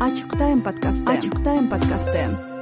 ачык 0.00 0.36
тайм 0.38 0.60
подкасты 0.60 1.10
ачык 1.12 1.42
тайм 1.42 1.68
подкасты 1.68 2.57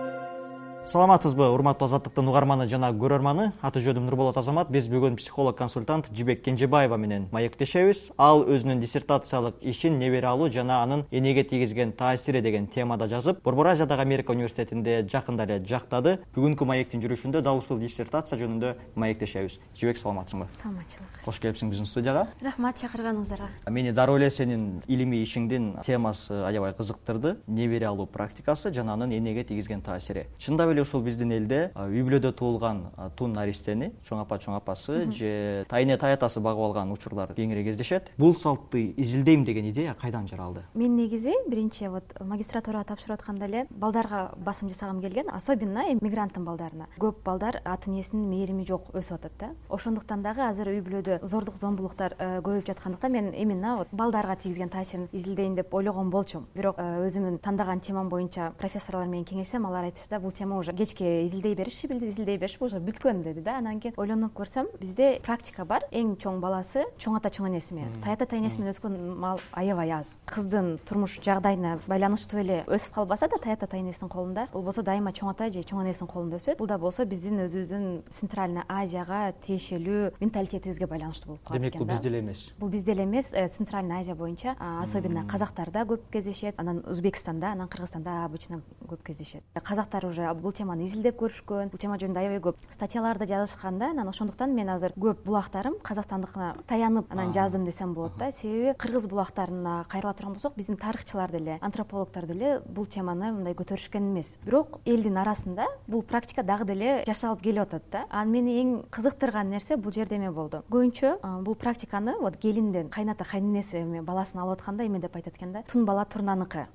саламатсызбы 0.86 1.48
урматтуу 1.50 1.88
азаттыктын 1.88 2.28
угарманы 2.30 2.68
жана 2.70 2.92
көрөрманы 2.94 3.48
аты 3.60 3.80
жөнүм 3.82 4.04
нурболот 4.06 4.36
азамат. 4.38 4.68
Биз 4.70 4.86
бүгүн 4.86 5.16
психолог 5.18 5.56
консультант 5.58 6.06
жибек 6.14 6.44
кенжебаева 6.44 6.94
менен 6.96 7.26
маектешебиз. 7.32 8.12
Ал 8.16 8.44
өзүнүн 8.46 8.78
диссертациялык 8.78 9.58
ишин 9.66 9.98
небере 9.98 10.28
алуу 10.30 10.48
жана 10.48 10.84
анын 10.84 11.02
энеге 11.10 11.42
тийгизген 11.42 11.90
таасири 11.92 12.40
деген 12.40 12.68
темада 12.68 13.08
жазып 13.08 13.42
борбор 13.42 13.66
азиядагы 13.72 14.02
америка 14.02 14.30
университетинде 14.30 15.02
жакында 15.10 15.42
эле 15.48 15.58
жактады. 15.66 16.20
Бүгүнкү 16.36 16.64
маектин 16.64 17.02
жүрүшүндө 17.02 17.42
дал 17.42 17.58
ушул 17.58 17.82
диссертация 17.82 18.38
жөнүндө 18.38 18.76
маектешебиз. 18.94 19.58
Жибек 19.74 19.98
саламатсыңбы 19.98 20.46
саламатчылык. 20.62 21.18
Кош 21.24 21.42
келипсиң 21.42 21.74
биздин 21.74 21.90
студияга 21.90 22.28
рахмат 22.40 22.78
чакырганыңыздарга 22.84 23.50
мени 23.74 23.90
дароо 23.90 24.20
эле 24.20 24.30
сенин 24.30 24.82
илимий 24.86 25.24
ишиңдин 25.26 25.82
темасы 25.82 26.44
аябай 26.46 26.78
кызыктырды. 26.78 27.36
Небере 27.48 27.90
алуу 27.90 28.06
практикасы 28.06 28.70
жана 28.70 28.94
анын 28.94 29.18
энеге 29.18 29.42
тийгизген 29.42 29.82
таасири. 29.82 30.28
Чындап 30.38 30.70
эле 30.70 30.75
ушул 30.82 31.02
биздин 31.02 31.32
элде 31.32 31.70
үй 31.74 32.02
бүлөдө 32.06 32.32
туулган 32.36 32.84
тун 33.16 33.32
наристени 33.32 33.92
чоң 34.08 34.22
апа 34.22 34.38
чоң 34.38 34.56
апасы 34.58 35.04
же 35.12 35.64
тайэне 35.70 35.96
таятасы 35.98 36.40
багып 36.40 36.68
алган 36.68 36.92
учурлар 36.92 37.32
кеңири 37.36 37.64
кездешет. 37.64 38.10
Бул 38.18 38.34
салтты 38.34 38.92
изилдейм 38.96 39.44
деген 39.44 39.70
идея 39.70 39.94
кайдан 39.94 40.28
жаралды 40.28 40.64
мен 40.74 40.96
негизи 40.96 41.34
биринчи 41.48 41.88
вот 41.88 42.14
магистратурага 42.20 42.92
тапшырып 42.92 43.18
атканда 43.20 43.46
эле 43.46 43.66
балдарга 43.70 44.32
басым 44.36 44.68
жасагым 44.68 45.00
келген 45.00 45.30
особенно 45.32 45.84
мигранттын 46.00 46.44
балдарына. 46.44 46.88
Көп 46.98 47.22
балдар 47.24 47.60
ата 47.64 47.90
энесинин 47.90 48.28
мээрими 48.30 48.66
жок 48.66 48.90
өсүп 48.94 49.16
атат 49.16 49.32
да. 49.38 49.50
Ошондуктан 49.68 50.22
дагы 50.22 50.42
азыр 50.46 50.70
үй 50.74 50.80
бүлөдө 50.84 51.20
зордук 51.26 51.56
зомбулуктар 51.60 52.16
э, 52.18 52.40
көбөйүп 52.40 52.66
жаткандыктан 52.66 53.12
мен 53.12 53.32
именно 53.34 53.76
вот 53.78 53.88
балдарга 53.92 54.36
тийгизген 54.36 54.68
таасирин 54.68 55.08
изилдейин 55.12 55.54
деп 55.54 55.74
ойлогон 55.74 56.10
болчумун. 56.10 56.48
Бирок 56.54 56.78
э, 56.78 57.06
өзүмдүн 57.06 57.38
тандаган 57.38 57.80
темам 57.80 58.08
боюнча 58.08 58.52
профессорлор 58.58 59.06
менен 59.06 59.24
кеңешсем 59.24 59.66
алар 59.66 59.90
айтышты 59.90 60.10
да 60.10 60.20
бул 60.20 60.32
тема 60.32 60.58
уже 60.66 60.76
кечке 60.76 61.26
изилдей 61.26 61.54
бериши 61.54 61.86
изилдей 61.86 62.36
беришип 62.38 62.62
уже 62.62 62.78
бүткөн 62.78 63.22
деди 63.22 63.40
да. 63.40 63.58
Анан 63.58 63.80
кийин 63.80 63.94
ойлонуп 63.96 64.34
көрсөм 64.34 64.66
бизде 64.80 65.20
практика 65.22 65.64
бар. 65.64 65.84
Эң 65.92 66.16
чоң 66.18 66.40
баласы 66.40 66.84
чоң 66.98 67.16
ата 67.18 67.30
чоң 67.30 67.48
энеси 67.50 67.74
менен. 67.74 67.92
Тайата 68.02 68.26
тайэнеси 68.26 68.58
менен 68.58 68.74
өскөн 68.74 68.96
мал 69.14 69.40
аябай 69.52 69.92
аз. 69.94 70.16
Кыздын 70.26 70.78
турмуш 70.88 71.20
жагдайына 71.22 71.78
байланыштуу 71.86 72.40
эле 72.42 72.64
өсүп 72.66 72.94
калбаса 72.96 73.28
да 73.28 73.38
тайата 73.38 73.66
тайэнесинин 73.66 74.10
колунда. 74.10 74.48
Болбосо 74.52 74.82
дайыма 74.82 75.12
чоң 75.12 75.30
ата 75.30 75.50
же 75.52 75.62
чоң 75.62 75.84
энесинин 75.84 76.10
колунда 76.10 76.40
өсөт. 76.40 76.58
Бул 76.58 76.66
да 76.66 76.78
болсо 76.78 77.06
биздин 77.06 77.44
өзүбүздүн 77.46 77.86
центральный 78.10 78.66
азияга 78.68 79.32
тиешелүү 79.46 80.16
менталитетибизге 80.20 80.86
байланыштуу 80.86 81.34
болуп 81.34 81.44
калат 81.46 81.62
демек 81.62 81.78
бул 81.78 81.86
бизде 81.86 82.08
эле 82.08 82.20
эмес. 82.20 82.50
Бул 82.58 82.68
бизде 82.70 82.92
эле 82.92 83.04
эмес. 83.04 83.32
Э, 83.34 83.48
центральный 83.48 84.00
азия 84.00 84.14
боюнча 84.14 84.56
особенно 84.82 85.26
казактарда 85.26 85.86
көп 85.86 86.10
кездешет. 86.10 86.58
Анан 86.58 86.82
өзбекстанда 86.86 87.52
анан 87.52 87.68
кыргызстанда 87.68 88.24
обычно 88.24 88.62
көп 88.88 89.02
кездешет. 89.04 89.42
Казактар 89.62 90.06
уже 90.06 90.32
бул 90.34 90.52
теманы 90.56 90.86
изилдеп 90.86 91.18
көрүшкөн. 91.20 91.70
Бул 91.70 91.80
тема 91.80 91.98
жөнүндө 92.00 92.22
аябай 92.22 92.40
көп 92.44 92.60
статьяларды 92.72 93.28
жазышкан 93.28 93.78
да. 93.78 93.90
Анан 93.92 94.08
ошондуктан 94.08 94.54
мен 94.56 94.70
азыр 94.72 94.94
көп 94.96 95.22
булактарым 95.26 95.76
казакстандыкына 95.84 96.54
таянып 96.66 97.12
анан 97.12 97.32
жаздым 97.36 97.66
десем 97.68 97.94
болот 97.94 98.16
да. 98.18 98.30
Себеби 98.32 98.74
кыргыз 98.78 99.06
булактарына 99.06 99.84
кайрыла 99.88 100.14
турган 100.14 100.34
болсок 100.34 100.56
биздин 100.56 100.76
тарыхчылар 100.76 101.30
деле 101.30 101.58
антропологдор 101.60 102.26
деле 102.26 102.60
бул 102.66 102.86
теманы 102.86 103.32
мындай 103.32 103.54
көтөрүшкөн 103.54 104.10
эмес. 104.10 104.36
Бирок 104.44 104.80
элдин 104.84 105.18
арасында 105.18 105.66
бул 105.86 106.02
практика 106.02 106.42
дагы 106.42 106.64
деле 106.64 107.04
жашалып 107.06 107.42
келип 107.42 107.66
атат 107.66 107.90
да. 107.92 108.04
Анан 108.10 108.32
мени 108.32 108.56
эң 108.62 108.72
кызыктырган 108.90 109.50
нерсе 109.50 109.76
бул 109.76 109.92
жерде 109.92 110.16
эмне 110.16 110.30
болду. 110.30 110.62
Көбүнчө 110.70 111.42
бул 111.44 111.54
практиканы 111.54 112.16
вот 112.20 112.36
келинден 112.40 112.88
кайната 112.88 113.24
кайненеси 113.24 113.82
эме 113.82 114.02
баласын 114.02 114.40
алып 114.40 114.60
атканда 114.60 114.86
эме 114.86 115.00
деп 115.00 115.16
айтат 115.16 115.36
экен 115.36 115.52
да 115.52 115.62
тун 115.70 115.84
бала 115.84 116.04
турнаныкы 116.04 116.66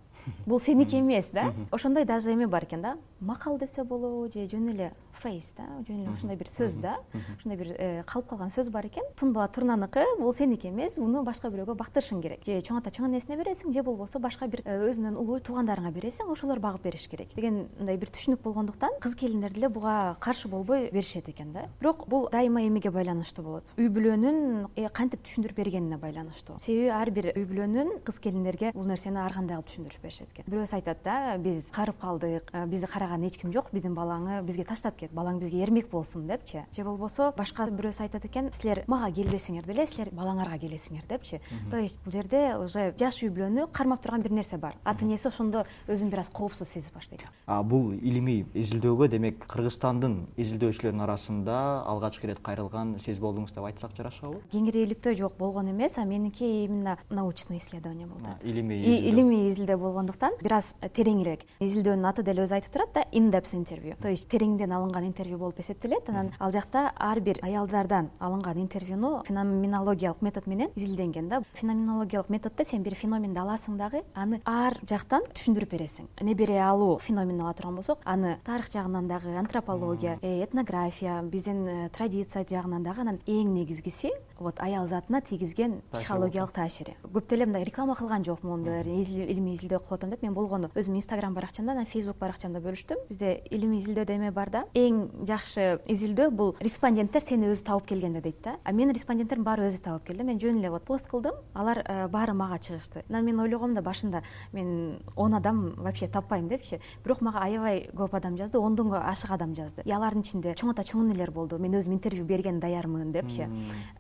бул 0.45 0.59
сеники 0.59 0.99
эмес 0.99 1.29
да? 1.31 1.53
Ошондой 1.71 2.05
даже 2.05 2.33
эме 2.33 2.47
бар 2.47 2.65
экен 2.65 2.81
да? 2.81 2.97
Макал 3.19 3.57
десе 3.57 3.83
болобу 3.83 4.31
же 4.31 4.47
жөн 4.47 4.69
эле 4.69 4.91
фрейз 5.13 5.53
да? 5.57 5.63
Жөн 5.87 6.03
эле 6.03 6.09
ушундай 6.11 6.37
бир 6.37 6.47
сөз 6.47 6.79
да? 6.81 6.97
Ушундай 7.37 7.57
бир 7.57 7.75
э, 7.77 8.03
калып 8.03 8.27
калган 8.29 8.51
сөз 8.51 8.69
бар 8.69 8.85
экен. 8.85 9.03
Тун 9.15 9.33
бала 9.33 9.47
турнаныкы 9.47 10.03
бул 10.19 10.33
сеники 10.33 10.67
эмес. 10.67 10.97
Муну 10.97 11.23
башка 11.23 11.49
бирөөгө 11.49 11.75
бактырышың 11.77 12.21
керек. 12.21 12.45
Же 12.45 12.61
чоң 12.61 12.81
ата 12.81 12.91
чоң 12.91 13.09
энесине 13.09 13.37
бересиң 13.37 13.73
же 13.73 13.83
болбосо 13.83 14.19
башка 14.19 14.47
бир 14.47 14.63
э, 14.65 14.77
өзүнөн 14.89 15.17
улуу 15.17 15.39
туугандарыңа 15.39 15.91
бересиң 15.93 16.31
ошолор 16.31 16.59
багып 16.59 16.83
бериш 16.83 17.07
керек. 17.07 17.33
Деген 17.35 17.67
мындай 17.79 17.97
бир 17.97 18.11
түшүнүк 18.11 18.41
болгондуктан 18.43 18.97
кыз 19.01 19.15
келиндер 19.15 19.53
деле 19.53 19.69
буга 19.69 20.17
каршы 20.19 20.47
болбой 20.47 20.89
беришет 20.91 21.29
экен 21.29 21.53
да? 21.53 21.67
Бирок 21.79 22.07
бул 22.07 22.29
дайыма 22.31 22.65
эмеге 22.67 22.91
байланыштуу 22.91 23.45
болот. 23.45 23.63
Үй 23.77 23.89
бүлөнүн 23.89 24.67
э, 24.75 24.89
кантип 24.89 25.23
түшүндүрүп 25.25 25.57
бергенине 25.57 25.97
байланыштуу. 25.97 26.59
Себеби 26.61 26.89
ар 26.89 27.11
бир 27.11 27.31
үй 27.35 27.45
бүлөнүн 27.45 28.01
кыз 28.05 28.19
келиндерге 28.19 28.71
бул 28.73 28.89
нерсени 28.89 29.21
ар 29.21 29.33
кандай 29.33 29.57
кылып 29.57 29.69
түшүндүрүп 29.71 30.05
беришет 30.11 30.29
экен. 30.33 30.45
Бирөөсү 30.51 30.75
айтат 30.75 31.03
да 31.03 31.37
биз 31.37 31.69
карып 31.71 31.97
калдык 32.01 32.51
бизди 32.67 32.87
караган 32.87 33.23
эч 33.23 33.37
ким 33.39 33.51
жок 33.53 33.71
биздин 33.71 33.95
балаңы 33.95 34.41
бизге 34.43 34.65
таштап 34.67 34.97
кет 34.99 35.11
балаң 35.11 35.39
бизге 35.39 35.63
эрмек 35.63 35.89
болсун 35.89 36.27
депчи 36.27 36.65
же 36.75 36.83
болбосо 36.83 37.31
башка 37.37 37.67
бирөөсү 37.69 38.03
айтат 38.03 38.25
экен 38.25 38.51
силер 38.51 38.83
мага 38.87 39.11
келбесеңер 39.15 39.65
деле 39.65 39.87
силер 39.87 40.11
балаңарга 40.11 40.59
келесиңер 40.59 41.07
депчи. 41.07 41.39
То 41.69 41.77
есть 41.77 41.99
бул 42.03 42.11
жерде 42.11 42.57
уже 42.57 42.93
жаш 42.99 43.23
үй 43.23 43.29
бүлөнү 43.29 43.69
кармап 43.71 44.01
турган 44.03 44.21
бир 44.21 44.31
нерсе 44.31 44.57
бар. 44.57 44.75
Ата 44.83 45.05
энеси 45.05 45.27
ошондо 45.27 45.65
өзүн 45.87 46.09
бир 46.09 46.19
аз 46.19 46.29
коопсуз 46.29 46.67
сезип 46.67 46.93
баштайт. 46.93 47.23
Бул 47.47 47.93
илимий 47.93 48.45
изилдөөгө 48.53 49.07
демек 49.09 49.45
кыргызстандын 49.47 50.27
изилдөөчүлөрүнүн 50.37 51.05
арасында 51.05 51.83
алгачкы 51.87 52.27
ирет 52.27 52.41
кайрылган 52.43 52.97
сиз 52.99 53.19
болдуңуз 53.19 53.53
деп 53.55 53.65
айтсак 53.65 53.95
жарашабы? 53.97 54.41
Кеңирээликтөө 54.51 55.15
жок 55.17 55.37
болгон 55.37 55.71
эмес 55.71 55.97
а 55.97 56.05
меники 56.05 56.65
именно 56.65 56.97
научный 57.09 57.57
исследование 57.57 58.07
болду 58.07 58.29
илимий 58.43 58.81
илимий 59.09 59.49
изилдөө 59.49 59.77
болгондуктан 60.01 60.33
бир 60.41 60.53
аз 60.57 60.73
тереңирээк. 60.81 61.45
Изилдөөнүн 61.61 62.07
аты 62.09 62.23
деле 62.25 62.43
өзү 62.45 62.57
айтып 62.57 62.73
турат 62.73 62.93
да 62.93 63.03
индепс 63.11 63.53
интервью 63.53 63.95
то 64.01 64.09
есть 64.09 64.27
тереңден 64.29 64.71
алынган 64.73 65.05
интервью 65.05 65.37
болуп 65.37 65.59
эсептелет. 65.59 66.09
Анан 66.09 66.31
ал 66.39 66.51
жакта 66.51 66.91
ар 66.97 67.19
бир 67.19 67.39
аялдардан 67.41 68.09
алынган 68.19 68.57
интервьюну 68.57 69.23
феноменологиялык 69.27 70.21
метод 70.21 70.47
менен 70.47 70.69
изилденген 70.75 71.29
да. 71.29 71.41
Феноменологиялык 71.53 72.29
методдо 72.29 72.65
сен 72.65 72.83
бир 72.83 72.95
феноменди 72.95 73.37
аласың 73.37 73.77
дагы 73.77 74.03
аны 74.15 74.41
ар 74.45 74.77
жактан 74.89 75.23
түшүндүрүп 75.33 75.69
бересиң. 75.69 76.07
Небере 76.21 76.59
алуу 76.61 76.97
феноменин 76.99 77.41
ала 77.41 77.53
турган 77.53 77.75
болсок 77.75 77.99
аны 78.05 78.39
тарых 78.45 78.71
жагынан 78.71 79.07
дагы 79.07 79.35
антропология 79.37 80.17
э, 80.21 80.43
этнография 80.43 81.21
биздин 81.21 81.67
э, 81.67 81.89
традиция 81.89 82.45
жагынан 82.49 82.83
дагы 82.83 83.01
анан 83.01 83.19
эң 83.27 83.53
негизгиси 83.53 84.11
вот 84.39 84.59
аял 84.59 84.87
затына 84.87 85.21
тийгизген 85.21 85.81
психологиялык 85.91 86.51
таасири. 86.51 86.95
Көп 87.03 87.29
деле 87.29 87.45
мындай 87.45 87.63
реклама 87.63 87.95
кылган 87.95 88.25
жокмун 88.25 88.65
илимий 88.65 89.55
изилдөө 89.55 89.79
кылып 89.91 89.99
атам 89.99 90.09
деп 90.11 90.23
мен 90.23 90.33
болгону. 90.33 90.69
Өзүмдүн 90.75 91.01
инстаграм 91.01 91.33
баракчамда 91.33 91.73
анан 91.73 91.85
фейсбук 91.85 92.17
баракчамда 92.19 92.59
бөлүштүм. 92.63 93.07
Бизде 93.09 93.41
илимий 93.51 93.79
изилдөөдө 93.79 94.15
эме 94.15 94.31
бар 94.31 94.49
да. 94.49 94.63
Эң 94.73 95.25
жакшы 95.27 95.81
изилдөө 95.87 96.29
бул 96.31 96.55
респонденттер 96.61 97.21
сени 97.21 97.49
өзү 97.51 97.65
табып 97.67 97.87
келгенде 97.91 98.21
дейт 98.21 98.41
да. 98.43 98.55
А 98.63 98.71
менин 98.71 98.95
респонденттерим 98.95 99.43
баары 99.43 99.67
өзү 99.67 99.81
табып 99.83 100.07
келди. 100.07 100.23
Мен 100.23 100.39
жөн 100.39 100.59
эле 100.59 100.69
вот 100.71 100.85
пост 100.85 101.09
кылдым. 101.11 101.35
Алар 101.53 101.83
э, 101.85 102.07
баары 102.07 102.33
мага 102.33 102.59
чыгышты. 102.59 103.03
Анан 103.09 103.25
мен 103.25 103.39
ойлогом 103.39 103.73
да 103.73 103.81
башында 103.81 104.23
мен 104.53 104.99
он 105.15 105.33
адам 105.35 105.73
вообще 105.77 106.07
таппайм 106.07 106.47
депчи. 106.47 106.79
Бирок 107.03 107.21
мага 107.21 107.43
аябай 107.43 107.89
көп 107.93 108.15
адам 108.15 108.37
жазды 108.37 108.59
ондонго 108.59 108.97
ашык 108.97 109.31
адам 109.31 109.55
жазды. 109.55 109.81
И 109.85 109.91
алардын 109.91 110.21
ичинде 110.21 110.53
чоң 110.55 110.71
ата 110.71 110.83
чоң 110.83 111.09
энелер 111.09 111.31
болду. 111.31 111.59
Мен 111.59 111.75
өзүм 111.75 111.93
интервью 111.93 112.25
бергенге 112.25 112.61
даярмын 112.61 113.11
депчи. 113.11 113.47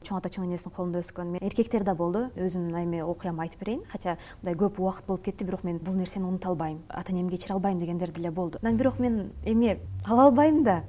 Чоң 0.03 0.17
ата 0.17 0.29
чоң 0.29 0.47
энесинин 0.47 0.75
колунда 0.75 1.01
өскөн. 1.01 1.37
Эркектер 1.41 1.83
да 1.83 1.95
болду. 1.95 2.29
Өзүмдүн 2.35 2.83
эме 2.83 3.03
окуямды 3.03 3.41
айтып 3.41 3.59
берейин. 3.59 3.83
Хотя 3.91 4.17
мындай 4.41 4.55
көп 4.55 4.79
убакыт 4.79 5.05
болуп 5.07 5.25
кетти. 5.25 5.45
Бирок 5.45 5.63
мен 5.63 5.80
бул 5.81 5.95
нерсени 5.95 6.25
унута 6.25 6.49
албайм 6.49 6.79
ата 6.89 7.11
энемди 7.11 7.37
кечире 7.37 7.53
албайм 7.53 7.79
дегендер 7.79 8.11
деле 8.11 8.31
болду. 8.31 8.59
Анан 8.61 8.77
бирок 8.77 8.99
мен 8.99 9.31
эме 9.43 9.79
ала 10.05 10.25
албайм 10.25 10.63
да 10.63 10.83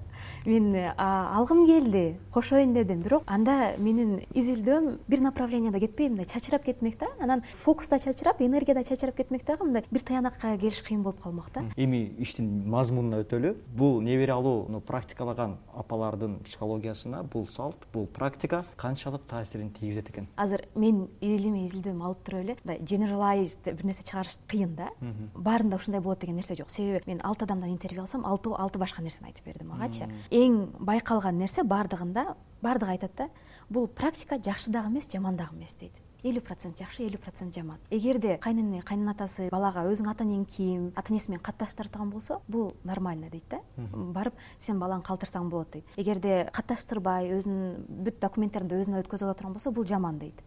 мен 0.47 0.75
алгым 0.97 1.67
келди 1.67 2.17
кошоюн 2.33 2.73
дедим. 2.75 3.03
Бирок 3.03 3.23
анда 3.27 3.75
менин 3.79 4.21
изилдөөм 4.35 4.99
бир 5.09 5.21
направленияда 5.21 5.81
кетпей 5.81 6.09
мындай 6.09 6.27
чачырап 6.27 6.65
кетмек 6.65 6.99
да. 6.99 7.07
Анан 7.21 7.43
фокус 7.65 7.89
да 7.89 7.99
чачырап 7.99 8.41
энергия 8.41 8.75
да 8.75 8.85
чачырап 8.85 9.17
кетмек 9.17 9.45
дагы 9.47 9.65
мындай 9.65 9.85
бир 9.91 10.01
таянакка 10.01 10.57
келиш 10.59 10.83
кыйын 10.83 11.03
болуп 11.03 11.21
калмак 11.23 11.53
да. 11.55 11.65
Эми 11.77 12.15
иштин 12.19 12.69
мазмунуна 12.69 13.23
өтөлү 13.23 13.57
бул 13.77 14.01
небере 14.01 14.33
алууну 14.33 14.81
практикалаган 14.81 15.59
апалардын 15.75 16.39
психологиясына 16.45 17.23
бул 17.23 17.49
салт 17.49 17.77
бул 17.93 18.07
практика 18.07 18.65
канчалык 18.77 19.23
таасирин 19.29 19.71
тийгизет 19.71 20.11
экен. 20.11 20.29
Азыр 20.37 20.67
мен 20.75 21.09
илимий 21.21 21.67
изилдөөмү 21.67 22.05
алып 22.05 22.25
туруп 22.25 22.41
эле 22.43 22.57
мындай 22.65 22.79
generalize 22.85 23.57
бир 23.65 23.85
нерсе 23.85 24.03
чыгарыш 24.03 24.39
кыйын 24.49 24.75
да. 24.77 24.89
Баарында 25.35 25.77
ушундай 25.77 26.01
болот 26.01 26.21
деген 26.21 26.37
нерсе 26.37 26.55
жок. 26.55 26.71
Себеби 26.71 27.03
мен 27.07 27.21
алты 27.23 27.45
адамдан 27.45 27.71
интервью 27.71 28.03
алсам 28.03 28.27
алтоо 28.27 28.57
алты 28.59 28.79
башка 28.79 29.03
нерсени 29.03 29.29
айтып 29.31 29.45
берди 29.47 29.65
магачы 29.65 30.09
эң 30.31 30.71
байкалган 30.79 31.39
нерсе 31.39 31.63
баардыгында 31.63 32.37
баардыгы 32.63 32.93
айтат 32.97 33.17
да 33.17 33.29
бул 33.69 33.89
практика 33.89 34.39
жакшы 34.39 34.71
дагы 34.71 34.89
эмес 34.89 35.11
жаман 35.11 35.37
дагы 35.37 35.57
эмес 35.57 35.75
дейт. 35.75 35.93
Элүү 36.23 36.39
процент 36.47 36.79
жакшы 36.79 37.03
элүү 37.03 37.19
процент 37.19 37.55
жаман. 37.57 37.81
Эгерде 37.91 38.37
кайнэне 38.39 38.85
кайнын 38.87 39.11
атасы 39.11 39.49
балага 39.51 39.83
өзүңүн 39.91 40.13
ата 40.13 40.23
энең 40.23 40.45
ким 40.47 40.85
ата 40.95 41.11
энеси 41.11 41.33
менен 41.33 41.43
катташтыра 41.43 41.91
турган 41.91 42.13
болсо 42.13 42.37
бул 42.47 42.77
нормально 42.85 43.27
дейт 43.31 43.49
да. 43.51 43.59
Барып 43.91 44.39
сен 44.61 44.79
балаңды 44.79 45.09
калтырсаң 45.09 45.49
болот 45.51 45.73
дейт. 45.73 45.85
Эгерде 45.97 46.45
катташтырбай 46.55 47.33
өзүнүн 47.41 48.05
бүт 48.07 48.21
документтеринди 48.23 48.79
өзүнө 48.85 49.03
өткөзүп 49.03 49.27
ала 49.27 49.35
турган 49.35 49.57
болсо 49.57 49.73
бул 49.75 49.85
жаман 49.85 50.21
дейт. 50.23 50.39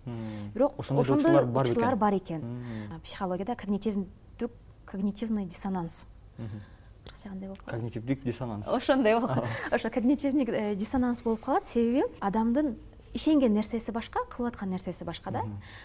Бирок 0.54 0.80
ошондой 0.80 1.04
учурлар 1.04 1.96
бар 1.98 2.16
экен 2.22 2.48
психологияда 3.04 3.58
когнитивдүк 3.58 4.56
когнитивный 4.86 5.46
диссонанс 5.46 6.06
кыргызча 7.06 7.30
кандай 7.30 7.48
болуп 7.48 7.62
калат. 7.64 7.76
Когнитивдик 7.76 8.24
диссонанс. 8.24 8.68
Ошондой 8.68 9.16
болуп 9.16 9.32
ошо 9.72 9.90
когнитивный 9.90 10.46
э, 10.46 10.76
диссонанс 10.76 11.22
болуп 11.22 11.42
калат. 11.42 11.66
Себеби 11.68 12.04
адамдын 12.20 12.76
ишенген 13.16 13.54
нерсеси 13.54 13.92
башка 13.92 14.20
кылып 14.30 14.54
аткан 14.54 14.70
нерсеси 14.70 15.04
башка 15.04 15.32
да. 15.32 15.44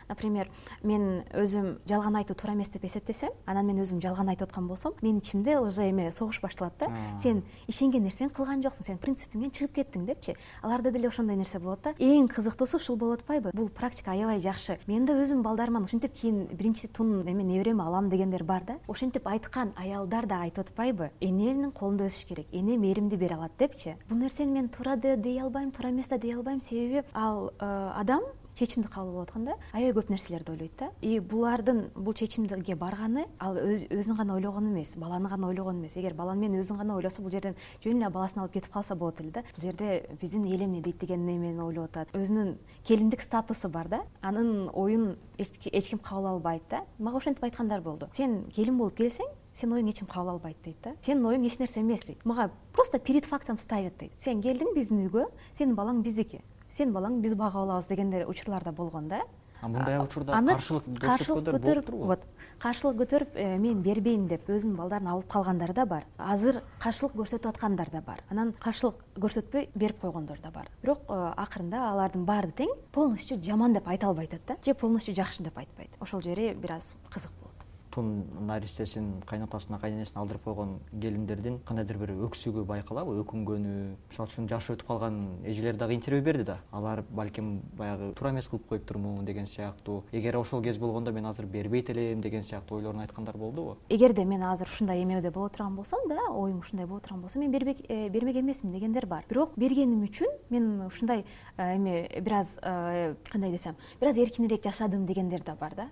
Например 0.08 0.50
мен 0.82 1.22
өзүм 1.32 1.78
жалган 1.88 2.16
айтуу 2.16 2.34
туура 2.34 2.54
эмес 2.54 2.68
деп 2.68 2.84
эсептесем 2.84 3.30
анан 3.46 3.66
мен 3.66 3.78
өзүм 3.84 4.00
жалган 4.02 4.28
айтып 4.28 4.48
аткан 4.48 4.66
болсом 4.68 4.94
менин 5.00 5.18
ичимде 5.18 5.58
уже 5.58 5.88
эме 5.88 6.10
согуш 6.12 6.40
башталат 6.40 6.74
да. 6.78 6.90
Сен 7.22 7.44
ишенген 7.68 8.02
нерсени 8.02 8.30
кылган 8.30 8.62
жоксуң 8.62 8.86
сен 8.86 8.98
принципиңден 8.98 9.50
чыгып 9.50 9.74
кеттиң 9.78 10.06
депчи. 10.06 10.36
Аларда 10.62 10.90
деле 10.90 11.08
ошондой 11.08 11.36
нерсе 11.36 11.58
болот 11.58 11.82
да. 11.82 11.94
Эң 11.98 12.28
кызыктуусу 12.28 12.76
ушул 12.76 12.96
болуп 12.96 13.20
атпайбы. 13.20 13.50
Бул 13.54 13.68
практика 13.68 14.12
аябай 14.12 14.40
жакшы. 14.40 14.78
Мен 14.86 15.06
да 15.06 15.14
өзүмдүн 15.14 15.42
балдарыма 15.42 15.80
ушинтип 15.84 16.14
кийин 16.14 16.46
биринчи 16.52 16.88
тун 16.88 17.22
эме 17.28 17.44
неберемди 17.44 17.82
алам 17.82 18.08
дегендер 18.08 18.44
бар 18.44 18.64
да. 18.64 18.78
Ошентип 18.88 19.26
айткан 19.26 19.72
аялдар 19.76 20.26
да 20.26 20.40
айтып 20.42 20.66
атпайбы. 20.66 21.10
Эненин 21.20 21.70
колунда 21.72 22.06
өсүш 22.10 22.26
керек 22.28 22.46
эне 22.52 22.76
мээримди 22.76 23.16
бере 23.16 23.34
алат 23.34 23.52
депчи. 23.58 23.96
Бул 24.08 24.18
нерсени 24.18 24.52
мен 24.52 24.68
туура 24.68 24.96
да 24.96 25.16
дей 25.16 25.40
албайм 25.40 25.70
туура 25.70 25.90
эмес 25.90 26.08
да 26.08 26.18
дей 26.18 26.34
албайм. 26.34 26.60
Себеби 26.60 27.04
ал 27.20 27.52
э, 27.60 27.92
адам 27.96 28.22
чечимди 28.54 28.88
кабыл 28.88 29.20
алып 29.20 29.28
атканда 29.28 29.54
аябай 29.72 29.92
көп 30.02 30.10
нерселерди 30.10 30.52
ойлойт 30.52 30.72
да. 30.78 30.90
И 31.00 31.18
булардын 31.20 31.90
бул 31.94 32.14
чечимге 32.14 32.74
барганы 32.76 33.26
ал 33.38 33.56
өзүн 33.56 34.16
гана 34.16 34.34
ойлогон 34.34 34.68
эмес 34.68 34.96
баланы 34.96 35.28
гана 35.28 35.48
ойлогон 35.48 35.80
эмес. 35.80 35.96
Эгер 35.96 36.14
баланы 36.14 36.40
менен 36.40 36.60
өзүн 36.60 36.78
гана 36.78 36.96
ойлосо 36.96 37.22
бул 37.22 37.30
жерден 37.30 37.56
жөн 37.84 38.02
эле 38.02 38.10
баласын 38.10 38.42
алып 38.42 38.52
кетип 38.52 38.72
калса 38.72 38.94
болот 38.94 39.20
эле 39.20 39.30
да. 39.30 39.42
Бул 39.56 39.64
жерде 39.64 40.06
биздин 40.20 40.44
эл 40.44 40.64
эмне 40.64 40.82
дейт 40.82 40.98
деген 40.98 41.26
немени 41.26 41.60
ойлоп 41.62 41.90
атат. 41.90 42.12
Өзүнүн 42.12 42.56
келиндик 42.84 43.22
статусу 43.22 43.68
бар 43.68 43.88
да. 43.88 44.02
Анын 44.20 44.70
оюн 44.74 45.16
эч 45.38 45.88
ким 45.88 45.98
кабыл 45.98 46.26
албайт 46.34 46.62
да. 46.70 46.84
Мага 46.98 47.18
ошентип 47.18 47.44
айткандар 47.44 47.80
болду. 47.80 48.08
Сен 48.12 48.44
келин 48.54 48.78
болуп 48.78 48.96
келсең 48.98 49.28
сенин 49.54 49.76
оюң 49.78 49.90
эч 49.90 50.00
ким 50.00 50.08
кабыл 50.08 50.36
албайт 50.36 50.56
дейт 50.64 50.76
да. 50.82 50.94
Сенин 51.00 51.24
оюң 51.24 51.46
эч 51.46 51.58
нерсе 51.58 51.80
эмес 51.80 52.04
дейт. 52.06 52.24
Мага 52.24 52.50
просто 52.72 52.98
перед 52.98 53.24
фактом 53.24 53.58
ставят 53.58 53.96
дейт. 53.98 54.12
Сен 54.18 54.42
келдиң 54.42 54.74
биздин 54.74 55.06
үйгө 55.06 55.28
сенин 55.56 55.76
балаң 55.76 56.02
биздики 56.02 56.42
сенин 56.70 56.94
балаңды 56.94 57.22
биз 57.26 57.34
багып 57.34 57.62
алабыз 57.64 57.88
дегендей 57.88 58.24
учурлар 58.24 58.64
да 58.64 58.72
болгон 58.72 59.08
да. 59.08 59.22
Мындай 59.62 59.98
учурда 60.00 60.40
каршылык 60.46 60.84
каршылык 61.00 61.90
вот 61.90 62.22
каршылык 62.58 62.96
көтөрүп 63.02 63.34
э, 63.34 63.58
мен 63.58 63.82
бербейм 63.82 64.26
деп 64.28 64.48
өзүнүн 64.48 64.76
балдарын 64.76 65.10
алып 65.12 65.28
калгандар 65.28 65.74
да 65.76 65.84
бар. 65.86 66.06
Азыр 66.16 66.62
каршылык 66.80 67.14
көрсөтүп 67.16 67.50
аткандар 67.52 67.90
да 67.92 68.00
бар. 68.00 68.24
Анан 68.30 68.54
каршылык 68.60 69.04
көрсөтпөй 69.20 69.68
берип 69.74 70.00
койгондор 70.00 70.40
да 70.40 70.50
бар. 70.50 70.70
Бирок 70.82 71.04
э, 71.08 71.20
акырында 71.36 71.90
алардын 71.90 72.24
баары 72.24 72.52
тең 72.56 72.72
полностью 72.92 73.40
жаман 73.42 73.76
деп 73.76 73.88
айта 73.88 74.08
албай 74.08 74.30
атат 74.30 74.46
да 74.46 74.56
же 74.64 74.74
полностью 74.74 75.14
жакшы 75.14 75.42
деп 75.42 75.58
айтпайт. 75.58 75.90
Ошол 76.00 76.22
жери 76.22 76.54
бир 76.54 76.78
аз 76.78 76.96
кызык 77.10 77.32
болот 77.40 77.49
тун 77.90 78.24
наристесин 78.46 79.22
кайнатасына 79.26 79.78
кайненесине 79.80 80.20
алдырып 80.22 80.44
койгон 80.44 80.78
келиндердин 80.92 81.60
кандайдыр 81.66 81.98
бир 81.98 82.14
өксүгү 82.28 82.64
байкалабы 82.64 83.18
өкүнгөнү. 83.24 83.74
Мисалы 84.10 84.30
үчүн 84.30 84.48
жашы 84.50 84.76
өтүп 84.76 84.86
калган 84.86 85.20
эжелер 85.44 85.76
дагы 85.76 85.94
интервью 85.94 86.24
берди 86.24 86.44
да. 86.44 86.58
Алар 86.70 87.04
балким 87.10 87.60
баягы 87.76 88.12
туура 88.14 88.32
эмес 88.32 88.48
кылып 88.48 88.68
коюптурмун 88.68 89.24
деген 89.24 89.46
сыяктуу. 89.46 90.04
Эгер 90.12 90.36
ошол 90.36 90.62
кез 90.62 90.78
болгондо 90.78 91.12
мен 91.12 91.26
азыр 91.26 91.46
бербейт 91.46 91.90
элем 91.90 92.20
деген 92.20 92.44
сыяктуу 92.44 92.78
ойлорун 92.78 93.00
айткандар 93.00 93.36
болдубу 93.36 93.76
эгерде 93.88 94.24
мен 94.24 94.42
азыр 94.42 94.68
ушундай 94.68 95.02
эмеде 95.02 95.30
боло 95.30 95.48
турган 95.48 95.74
болсом 95.76 95.98
да 96.08 96.18
оюм 96.30 96.60
ушундай 96.60 96.86
боло 96.86 97.00
турган 97.00 97.20
болсо 97.22 97.38
мен 97.38 97.52
э, 97.52 98.08
бермек 98.08 98.36
эмесмин 98.36 98.72
дегендер 98.72 99.06
бар. 99.06 99.24
Бирок 99.28 99.52
бергеним 99.56 100.04
үчүн 100.04 100.30
мен 100.50 100.86
ушундай 100.86 101.24
э, 101.56 101.76
эме 101.76 102.08
бир 102.20 102.34
аз 102.34 102.58
э, 102.62 103.14
кандай 103.30 103.50
десем 103.50 103.74
бир 104.00 104.08
аз 104.08 104.16
эркинирээк 104.16 104.64
жашадым 104.64 105.06
дегендер 105.06 105.42
да 105.42 105.54
бар 105.54 105.74
да 105.74 105.88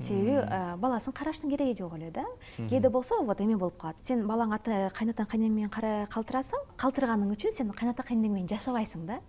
себеби 0.00 0.42
баласын 0.78 1.12
караштын 1.12 1.50
кереги 1.50 1.78
жок 1.78 1.94
эле 1.96 2.10
да. 2.10 2.24
Кээде 2.56 2.88
болсо 2.90 3.22
вот 3.22 3.40
эме 3.40 3.56
болуп 3.56 3.76
калат. 3.76 3.96
Сен 4.02 4.26
балаң 4.26 4.54
ата 4.54 4.90
кайнатаң 4.94 5.26
кайнең 5.26 5.54
менен 5.54 5.70
калтырасың 6.12 6.58
калтырганың 6.76 7.32
үчүн 7.34 7.52
сен 7.52 7.72
кайната 7.72 8.02
кайнең 8.02 8.32
менен 8.32 8.48
жашабайсың 8.48 9.06
да. 9.06 9.20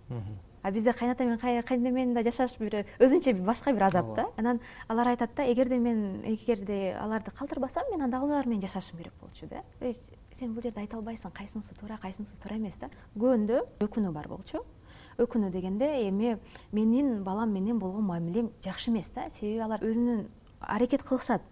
А 0.62 0.70
бизде 0.70 0.92
кайната 0.92 1.24
менен 1.24 1.38
кайнене 1.38 1.90
менен 1.90 2.14
да 2.14 2.22
жашаш 2.22 2.58
бир 2.58 2.84
өзүнчө 3.00 3.32
башка 3.44 3.72
бир 3.72 3.82
азап 3.88 4.14
да. 4.14 4.26
Анан 4.36 4.60
алар 4.88 5.08
айтат 5.14 5.34
да 5.34 5.46
эгерде 5.50 5.78
мен 5.78 6.22
эгерде 6.24 6.96
аларды 7.00 7.30
калтырбасам 7.30 7.84
мен 7.90 8.02
анда 8.02 8.18
алар 8.18 8.46
менен 8.46 8.60
жашашым 8.68 8.98
керек 8.98 9.14
болчу 9.20 9.48
да. 9.48 9.62
Сен 10.38 10.52
бул 10.52 10.62
жерде 10.62 10.80
айта 10.80 10.98
албайсың 10.98 11.32
кайсынысы 11.32 11.74
туура 11.80 11.96
кайсынысы 11.96 12.36
туура 12.42 12.56
эмес 12.56 12.76
да. 12.76 12.90
Көбүндө 13.16 13.62
өкүнүү 13.80 14.12
бар 14.12 14.28
болчу. 14.28 14.60
Өкүнүү 15.18 15.50
дегенде 15.50 15.88
эми 16.08 16.36
менин 16.72 17.24
балам 17.24 17.52
менен 17.52 17.78
болгон 17.78 18.04
мамилем 18.04 18.52
жакшы 18.62 18.90
эмес 18.90 19.10
да. 19.16 19.30
Себеби 19.30 19.64
алар 19.64 19.80
өзүнүн 19.80 20.26
аракет 20.60 21.02
кылышат. 21.02 21.42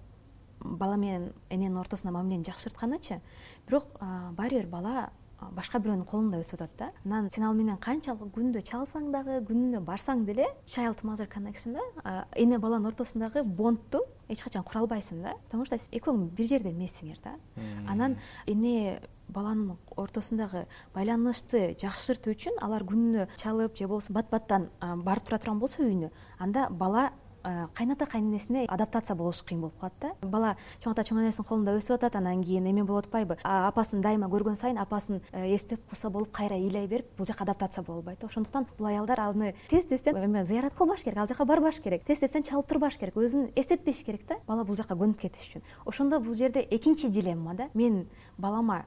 Бала 0.61 0.97
менен 0.97 1.33
эненин 1.51 1.79
ортосунда 1.79 2.13
мамилени 2.17 2.45
жакшыртканычы. 2.45 3.21
Бирок 3.67 3.99
баары 4.01 4.63
бир 4.63 4.67
бала 4.67 5.11
башка 5.55 5.79
бирөөнүн 5.79 6.05
колунда 6.05 6.41
өсүп 6.43 6.59
атат 6.65 6.71
да. 6.79 6.89
Анан 7.05 7.31
сен 7.31 7.45
ал 7.47 7.55
менен 7.55 7.77
канчалык 7.79 8.33
күндө 8.35 8.63
чалсаң 8.67 9.13
дагы 9.15 9.39
күнүнө 9.47 9.85
барсаң 9.87 10.25
деле 10.27 10.49
child 10.67 11.05
mother 11.07 11.29
connection 11.31 11.79
да 11.79 12.27
эне 12.35 12.59
баланын 12.59 12.91
ортосундагы 12.91 13.45
бондту 13.45 14.01
эч 14.29 14.43
качан 14.43 14.65
кура 14.65 14.81
албайсың 14.81 15.23
да. 15.23 15.35
Потому 15.45 15.65
что 15.65 15.77
экөөң 15.77 16.31
бир 16.35 16.47
жерде 16.47 16.73
эмессиңер 16.73 17.21
да. 17.23 17.37
Анан 17.87 18.19
эне 18.47 19.01
баланын 19.29 19.77
ортосундагы 19.97 20.67
байланышты 20.95 21.77
жакшыртуу 21.79 22.35
үчүн 22.35 22.59
алар 22.61 22.83
күнүнө 22.83 23.29
чалып 23.37 23.77
же 23.77 23.87
болбосо 23.87 24.13
бат 24.13 24.31
баттан 24.31 24.71
барып 24.81 25.29
тура 25.29 25.39
турган 25.39 25.61
болсо 25.61 25.85
үйүнө 25.85 26.11
анда 26.39 26.69
бала 26.71 27.13
кайната 27.75 28.07
кайненесине 28.07 28.67
адаптация 28.69 29.17
болушу 29.17 29.45
кыйын 29.45 29.61
болуп 29.61 29.79
калат 29.81 29.95
да. 30.01 30.13
Бала 30.23 30.57
чоң 30.83 30.93
ата 30.93 31.05
чоң 31.05 31.21
энесинин 31.23 31.47
колунда 31.49 31.77
өсүп 31.79 31.97
атат 31.99 32.17
анан 32.17 32.43
кийин 32.45 32.67
эме 32.67 32.85
болуп 32.85 33.07
атпайбы. 33.07 33.39
Апасын 33.45 34.03
дайыма 34.03 34.29
көргөн 34.29 34.57
сайын 34.57 34.79
апасын 34.79 35.23
э, 35.33 35.55
эстеп 35.55 35.81
куса 35.89 36.11
болуп 36.11 36.33
кайра 36.33 36.57
ыйлай 36.57 36.87
берип 36.87 37.07
бул 37.17 37.27
жака 37.27 37.45
адаптация 37.45 37.85
боло 37.85 37.99
албайт 37.99 38.25
ошондуктан 38.25 38.67
бул 38.79 38.87
аялдар 38.87 39.21
аны 39.21 39.55
тез 39.71 39.87
тезден 39.87 40.17
эме 40.17 40.45
зыярат 40.45 40.75
кылбаш 40.75 41.05
керек 41.05 41.19
ал 41.19 41.29
жака 41.29 41.45
барбаш 41.45 41.81
керек 41.81 42.05
тез 42.05 42.19
тезден 42.19 42.43
чалып 42.43 42.69
турбаш 42.69 42.99
керек 42.99 43.17
өзүн 43.17 43.53
эстетпеш 43.55 44.05
керек 44.05 44.27
да. 44.29 44.39
Бала 44.47 44.65
бул 44.65 44.77
жака 44.77 44.95
көнүп 44.95 45.19
кетиш 45.19 45.49
үчүн. 45.49 45.67
Ошондо 45.87 46.21
бул 46.21 46.35
жерде 46.35 46.67
экинчи 46.71 47.09
дилемма 47.09 47.55
да. 47.55 47.69
Мен 47.75 48.07
балама 48.37 48.85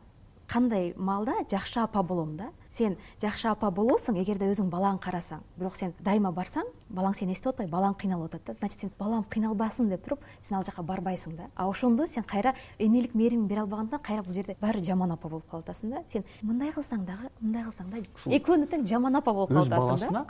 кандай 0.52 0.94
маалда 0.98 1.34
жакшы 1.50 1.80
апа 1.80 2.04
болом 2.04 2.36
да. 2.38 2.50
Сен 2.72 2.98
жакшы 3.22 3.48
апа 3.48 3.72
болосуң 3.72 4.18
эгерде 4.22 4.50
өзүң 4.52 4.70
балаңды 4.72 5.02
карасаң. 5.06 5.40
Бирок 5.58 5.78
сен 5.80 5.94
дайыма 6.04 6.32
барсаң 6.36 6.68
балаң 6.90 7.16
сени 7.16 7.36
эстеп 7.36 7.54
атпайбы 7.54 7.72
балаң 7.72 7.96
кыйналып 8.00 8.32
атат 8.32 8.46
да. 8.46 8.54
Значит 8.54 8.80
сен 8.80 8.92
балам 9.00 9.24
кыйналбасын 9.24 9.90
деп 9.90 10.04
туруп 10.04 10.24
сен 10.40 10.58
ал 10.58 10.66
жака 10.68 10.84
барбайсың 10.84 11.36
да. 11.38 11.50
А 11.56 11.70
ошондо 11.70 12.08
сен 12.08 12.24
кайра 12.24 12.54
энелик 12.80 13.16
мээримиңди 13.16 13.48
бере 13.48 13.62
албагандыктан 13.62 14.04
кайра 14.04 14.24
бул 14.24 14.34
жерде 14.34 14.58
баары 14.62 14.80
бир 14.80 14.92
жаман 14.92 15.12
апа 15.12 15.30
болуп 15.30 15.50
калып 15.50 15.70
атасың 15.70 15.96
да. 15.96 16.04
Сен 16.08 16.24
мындай 16.42 16.72
кылсаң 16.72 17.06
дагы 17.06 17.32
мындай 17.40 17.64
кылсаң 17.64 17.92
дагы 17.92 18.38
экөөнү 18.40 18.68
тең 18.72 18.88
жаман 18.88 19.16
апа 19.16 19.34
болуп 19.34 19.52
калып 19.52 19.72
атасың 19.72 19.96
өз 19.96 20.08
баласына 20.08 20.26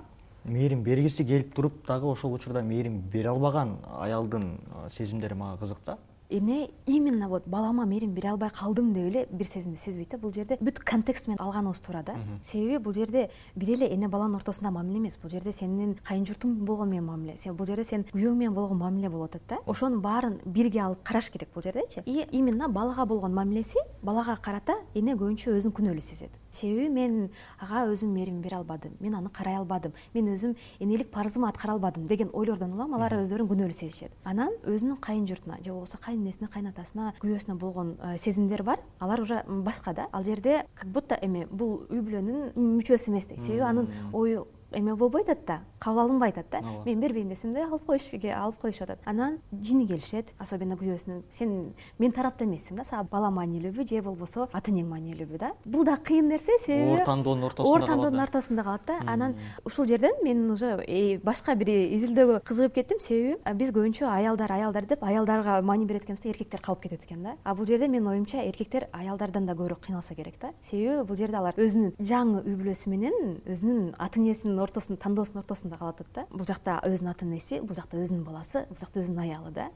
мээрим 0.45 0.83
бергиси 0.83 1.25
келип 1.25 1.53
туруп 1.53 1.85
дагы 1.87 2.07
ошол 2.09 2.33
учурда 2.33 2.61
мээрим 2.61 2.99
бере 3.13 3.29
албаган 3.29 3.77
аялдын 3.99 4.57
сезимдери 4.91 5.35
мага 5.35 5.59
кызык 5.61 5.77
да 5.85 5.97
эне 6.31 6.71
именно 6.85 7.27
вот 7.27 7.43
балама 7.45 7.85
мээрим 7.85 8.13
бере 8.13 8.29
албай 8.29 8.49
калдым 8.49 8.93
деп 8.93 9.05
эле 9.09 9.27
бир 9.31 9.47
сезимди 9.47 9.77
сезбейт 9.77 10.09
да 10.09 10.17
бул 10.17 10.31
жерде 10.33 10.57
бүт 10.61 10.79
контекст 10.79 11.27
менен 11.27 11.41
алганыбыз 11.43 11.81
туура 11.81 12.03
да 12.03 12.15
себеби 12.41 12.77
бул 12.77 12.93
жерде 12.93 13.29
бир 13.55 13.69
эле 13.75 13.87
эне 13.93 14.07
баланын 14.07 14.35
ортосундагы 14.35 14.75
мамиле 14.75 14.99
эмес. 14.99 15.17
Бул 15.21 15.29
жерде 15.29 15.51
сенин 15.51 15.95
кайын 16.03 16.25
журтуң 16.25 16.55
болгон 16.65 16.89
менен 16.89 17.05
мамиле. 17.05 17.35
Бул 17.51 17.65
жерде 17.67 17.83
сенин 17.83 18.05
күйөөң 18.13 18.35
менен 18.35 18.53
болгон 18.53 18.77
мамиле 18.77 19.09
болуп 19.09 19.35
атат 19.35 19.41
да. 19.49 19.57
Ошонун 19.65 20.01
баарын 20.01 20.39
бирге 20.45 20.81
алып 20.81 21.03
караш 21.03 21.29
керек 21.29 21.49
бул 21.53 21.63
жердечи 21.63 22.03
и 22.05 22.25
именно 22.31 22.69
балага 22.69 23.05
болгон 23.05 23.33
мамилеси 23.33 23.79
балага 24.01 24.37
карата 24.41 24.77
эне 24.95 25.15
көбүнчө 25.15 25.57
өзүн 25.57 25.75
күнөөлүү 25.75 26.01
сезет. 26.01 26.31
Себеби 26.49 26.89
мен 26.89 27.29
ага 27.59 27.85
өзүм 27.91 28.11
мээримди 28.15 28.43
бере 28.43 28.57
албадым 28.57 28.95
мен 28.99 29.15
аны 29.15 29.29
карай 29.29 29.55
албадым 29.55 29.93
мен 30.13 30.33
өзүм 30.35 30.55
энелик 30.79 31.11
парызымды 31.11 31.47
аткара 31.49 31.73
албадым 31.73 32.07
деген 32.07 32.29
ойлордон 32.33 32.73
улам 32.73 32.93
алар 32.95 33.13
өздөрүн 33.21 33.47
күнөөлүү 33.47 33.77
сезишет. 33.77 34.11
Анан 34.23 34.51
өзүнүн 34.63 34.99
кайын 34.99 35.27
журтуна 35.27 35.59
же 35.63 35.71
болбосо 35.71 35.97
кайненесине 36.21 36.49
кайнатасына 36.53 37.13
күйөөсүнө 37.21 37.57
болгон 37.57 37.95
э, 37.97 38.17
сезимдер 38.21 38.63
бар. 38.63 38.79
Алар 38.99 39.21
уже 39.21 39.43
башка 39.47 39.93
да. 39.93 40.07
Ал 40.11 40.23
жерде 40.23 40.65
как 40.75 40.87
будто 40.87 41.15
эме 41.15 41.47
бул 41.49 41.87
үй 41.89 42.01
бүлөнүн 42.01 42.53
мүчөсү 42.55 43.09
эместей 43.11 43.39
себеби 43.39 43.65
анын 43.65 43.89
ою 44.13 44.47
эме 44.71 44.95
болбой 44.95 45.21
атат 45.23 45.45
да 45.45 45.59
кабыл 45.79 46.01
алынбай 46.01 46.29
атат 46.29 46.45
да 46.51 46.61
мен 46.85 46.99
бербейм 46.99 47.29
десем 47.29 47.53
да 47.53 47.65
алып 47.65 47.85
коюшке 47.85 48.33
алып 48.33 48.59
коюшуп 48.61 48.89
атат 48.89 48.99
анан 49.05 49.39
жини 49.51 49.87
келишет 49.87 50.27
особенно 50.39 50.75
күйөөсүнүн. 50.75 51.23
Сен 51.31 51.73
менин 51.99 52.13
тарапта 52.13 52.45
эмессиң 52.45 52.77
да 52.77 52.83
сага 52.83 53.03
бала 53.11 53.31
маанилүүбү 53.31 53.87
же 53.89 54.01
болбосо 54.01 54.47
ата 54.51 54.71
энең 54.71 54.87
маанилүүбү 54.91 55.37
да. 55.37 55.51
Бул 55.65 55.83
дагы 55.85 56.03
кыйын 56.11 56.29
нерсе 56.29 56.57
себеби 56.65 56.91
оор 56.91 57.05
тандоонун 57.05 57.49
ортосунда 57.49 57.71
оор 57.71 57.87
тандоонун 57.87 58.23
ортосунда 58.23 58.63
калат 58.63 58.85
да. 58.87 58.99
Анан 59.07 59.35
ушул 59.65 59.87
жерден 59.87 60.23
мен 60.23 60.49
уже 60.51 60.77
э, 60.87 61.19
башка 61.23 61.55
бир 61.55 61.67
изилдөөгө 61.69 62.41
кызыгып 62.45 62.73
кеттим. 62.73 62.99
Себеби 62.99 63.37
биз 63.57 63.71
көбүнчө 63.71 64.07
аялдар 64.07 64.51
аялдар 64.51 64.85
деп 64.85 65.03
аялдарга 65.03 65.61
маани 65.61 65.85
берет 65.85 66.03
экенбиз 66.03 66.23
да 66.23 66.29
эркектер 66.29 66.61
калып 66.61 66.83
кетет 66.83 67.03
экен 67.03 67.23
да. 67.23 67.35
А 67.43 67.55
бул 67.55 67.65
жерде 67.65 67.87
менин 67.87 68.07
оюмча 68.07 68.43
эркектер 68.45 68.87
аялдардан 68.91 69.45
да 69.45 69.53
көбүрөөк 69.53 69.85
кыйналса 69.87 70.15
керек 70.15 70.39
да. 70.41 70.53
Себеби 70.61 71.03
бул 71.03 71.17
жерде 71.17 71.37
алар 71.37 71.57
өзүнүн 71.57 71.95
жаңы 71.99 72.43
үй 72.45 72.55
бүлөсү 72.55 72.89
менен 72.89 73.41
өзүнүн 73.45 73.95
ата 73.97 74.19
энесинин 74.19 74.60
ортосун 74.63 74.97
тандоосунун 74.97 75.43
ортосунда 75.43 75.77
калып 75.77 76.01
атат 76.01 76.13
да. 76.15 76.25
Бул 76.31 76.45
жакта 76.47 76.79
өзүнүн 76.85 77.11
ата 77.11 77.25
энеси 77.25 77.61
бул 77.61 77.75
жакта 77.75 77.97
өзүнүн 77.97 78.23
баласы 78.23 78.65
бул 78.69 78.77
жакта 78.81 79.01
өзүнүн 79.03 79.23
аялы 79.25 79.51
да. 79.51 79.69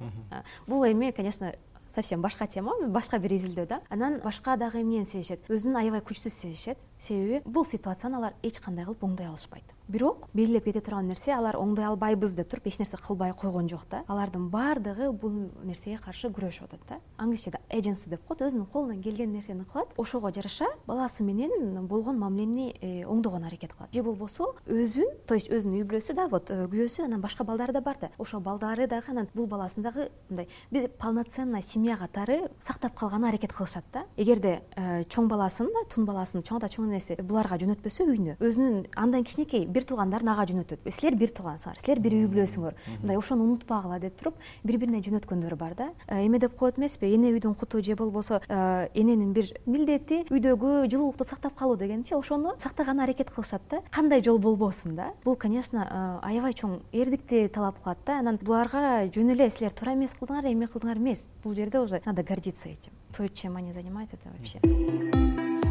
Бул 0.67 0.85
эми 0.85 1.11
конечно 1.11 1.53
совсем 1.95 2.21
башка 2.21 2.47
тема 2.47 2.73
башка 2.87 3.19
бир 3.19 3.33
изилдөө 3.33 3.67
да. 3.67 3.81
Анан 3.89 4.19
башка 4.23 4.57
дагы 4.57 4.81
эмнени 4.81 5.05
сезишет? 5.05 5.47
Өзүн 5.49 5.77
аябай 5.79 6.01
күчсүз 6.01 6.33
сезишет. 6.33 6.77
Себеби 6.99 7.41
бул 7.45 7.65
ситуацияны 7.65 8.19
алар 8.19 8.33
эч 8.43 8.59
кандай 8.59 8.85
кылып 8.85 9.03
оңдой 9.03 9.29
алышпайт 9.29 9.63
бирок 9.87 10.27
белгилеп 10.33 10.65
кете 10.65 10.81
турган 10.81 11.07
нерсе 11.07 11.33
алар 11.35 11.57
оңдой 11.59 11.85
албайбыз 11.85 12.33
деп 12.35 12.49
туруп 12.49 12.67
эч 12.67 12.79
нерсе 12.79 12.97
кылбай 12.97 13.33
койгон 13.33 13.69
жок 13.69 13.85
да. 13.89 14.03
Алардын 14.07 14.49
баардыгы 14.49 15.11
бул 15.11 15.51
нерсеге 15.63 15.99
каршы 16.01 16.29
күрөшүп 16.33 16.65
атат 16.65 16.81
да. 16.89 16.99
Англисчеде 17.17 17.59
эженси 17.69 18.09
деп 18.09 18.25
коет 18.25 18.41
өзүнүн 18.41 18.65
колунан 18.71 19.01
келген 19.03 19.31
нерсени 19.33 19.65
кылат 19.65 19.93
ошого 19.97 20.31
жараша 20.33 20.65
баласы 20.87 21.23
менен 21.23 21.85
болгон 21.87 22.17
мамилени 22.19 22.73
э, 22.81 23.05
оңдогонго 23.05 23.47
аракет 23.47 23.73
кылат. 23.73 23.93
Же 23.93 24.03
болбосо 24.03 24.55
өзүн 24.65 25.11
то 25.27 25.35
есть 25.35 25.49
өзүнүн 25.49 25.81
үй 25.81 25.85
бүлөсү 25.85 26.15
да 26.15 26.27
вот 26.27 26.49
э, 26.49 26.65
күйөөсү 26.65 27.05
анан 27.05 27.21
башка 27.21 27.43
балдары 27.43 27.73
да 27.73 27.81
бар 27.81 27.97
да. 28.01 28.09
Ошол 28.17 28.41
балдары 28.41 28.87
дагы 28.87 29.11
анан 29.11 29.29
бул 29.33 29.45
баласын 29.45 29.83
дагы 29.83 30.09
мындай 30.29 30.47
бир 30.71 30.89
полноценная 30.89 31.61
семья 31.61 31.97
катары 31.97 32.49
сактап 32.59 32.95
калганына 32.95 33.29
аракет 33.29 33.53
кылышат 33.53 33.85
да. 33.93 34.05
Эгерде 34.17 34.63
э, 34.75 35.03
чоң 35.09 35.29
баласын 35.29 35.69
да 35.73 35.85
тун 35.93 36.05
баласын 36.05 36.41
чоң 36.41 36.57
ата 36.57 36.69
чоң 36.73 36.89
энеси 36.89 37.21
буларга 37.21 37.59
жөнөтпөсө 37.61 38.07
үйүнө 38.09 38.37
өзүнүн 38.39 38.85
андан 38.95 39.23
кичинекей 39.23 39.67
бир 39.75 39.85
туугандарын 39.87 40.31
ага 40.31 40.45
жөнөтөт? 40.49 40.87
Силер 40.95 41.17
бир 41.19 41.33
туугансыңар 41.35 41.79
силер 41.83 41.99
бир 41.99 42.15
үй 42.15 42.27
бүлөсүңөр 42.31 42.77
мындай 43.01 43.19
ошону 43.19 43.45
унутпагыла 43.49 43.99
деп 43.99 44.15
туруп 44.19 44.39
бири 44.63 44.79
бирине 44.79 45.01
жөнөткөндөр 45.03 45.55
бар 45.59 45.75
да. 45.75 45.89
Эме 46.07 46.39
деп 46.39 46.55
коет 46.55 46.79
эмеспи 46.79 47.11
эне 47.11 47.33
үйдүн 47.35 47.55
куту 47.59 47.81
же 47.83 47.95
болбосо 47.99 48.41
эненин 48.49 49.33
бир 49.33 49.51
милдети 49.65 50.23
үйдөгү 50.29 50.87
жылуулукту 50.87 51.27
сактап 51.27 51.55
калуу 51.59 51.75
дегенчи 51.77 52.15
ошону 52.15 52.55
сактаганына 52.59 53.03
аракет 53.03 53.31
кылышат 53.31 53.61
да. 53.69 53.81
Кандай 53.91 54.23
жол 54.23 54.39
болбосун 54.39 54.95
да? 54.95 55.11
Бул 55.23 55.35
конечно 55.35 56.19
аябай 56.23 56.53
чоң 56.53 56.79
эрдикти 56.93 57.47
талап 57.49 57.81
кылат 57.83 57.99
да. 58.05 58.19
Анан 58.19 58.39
буларга 58.41 59.05
жөн 59.13 59.33
эле 59.35 59.49
силер 59.51 59.75
туура 59.75 59.93
эмес 59.93 60.15
кылдыңар 60.19 60.51
эме 60.51 60.69
кылдыңар 60.71 60.97
эмес. 60.97 61.27
Бул 61.43 61.53
жерде 61.53 61.79
уже 61.79 62.01
надо 62.05 62.23
гордиться 62.23 62.69
этим. 62.69 62.93
То 63.15 63.27
чем 63.29 63.57
они 63.57 63.71
занимаются 63.71 64.17
это 64.17 64.29
вообще. 64.35 64.59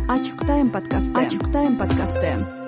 Ачык 0.09 0.47
тайм 0.47 0.71
подкасты. 0.71 1.15
Ачык 1.15 1.51
тайм 1.53 1.79
подкасты 1.79 2.64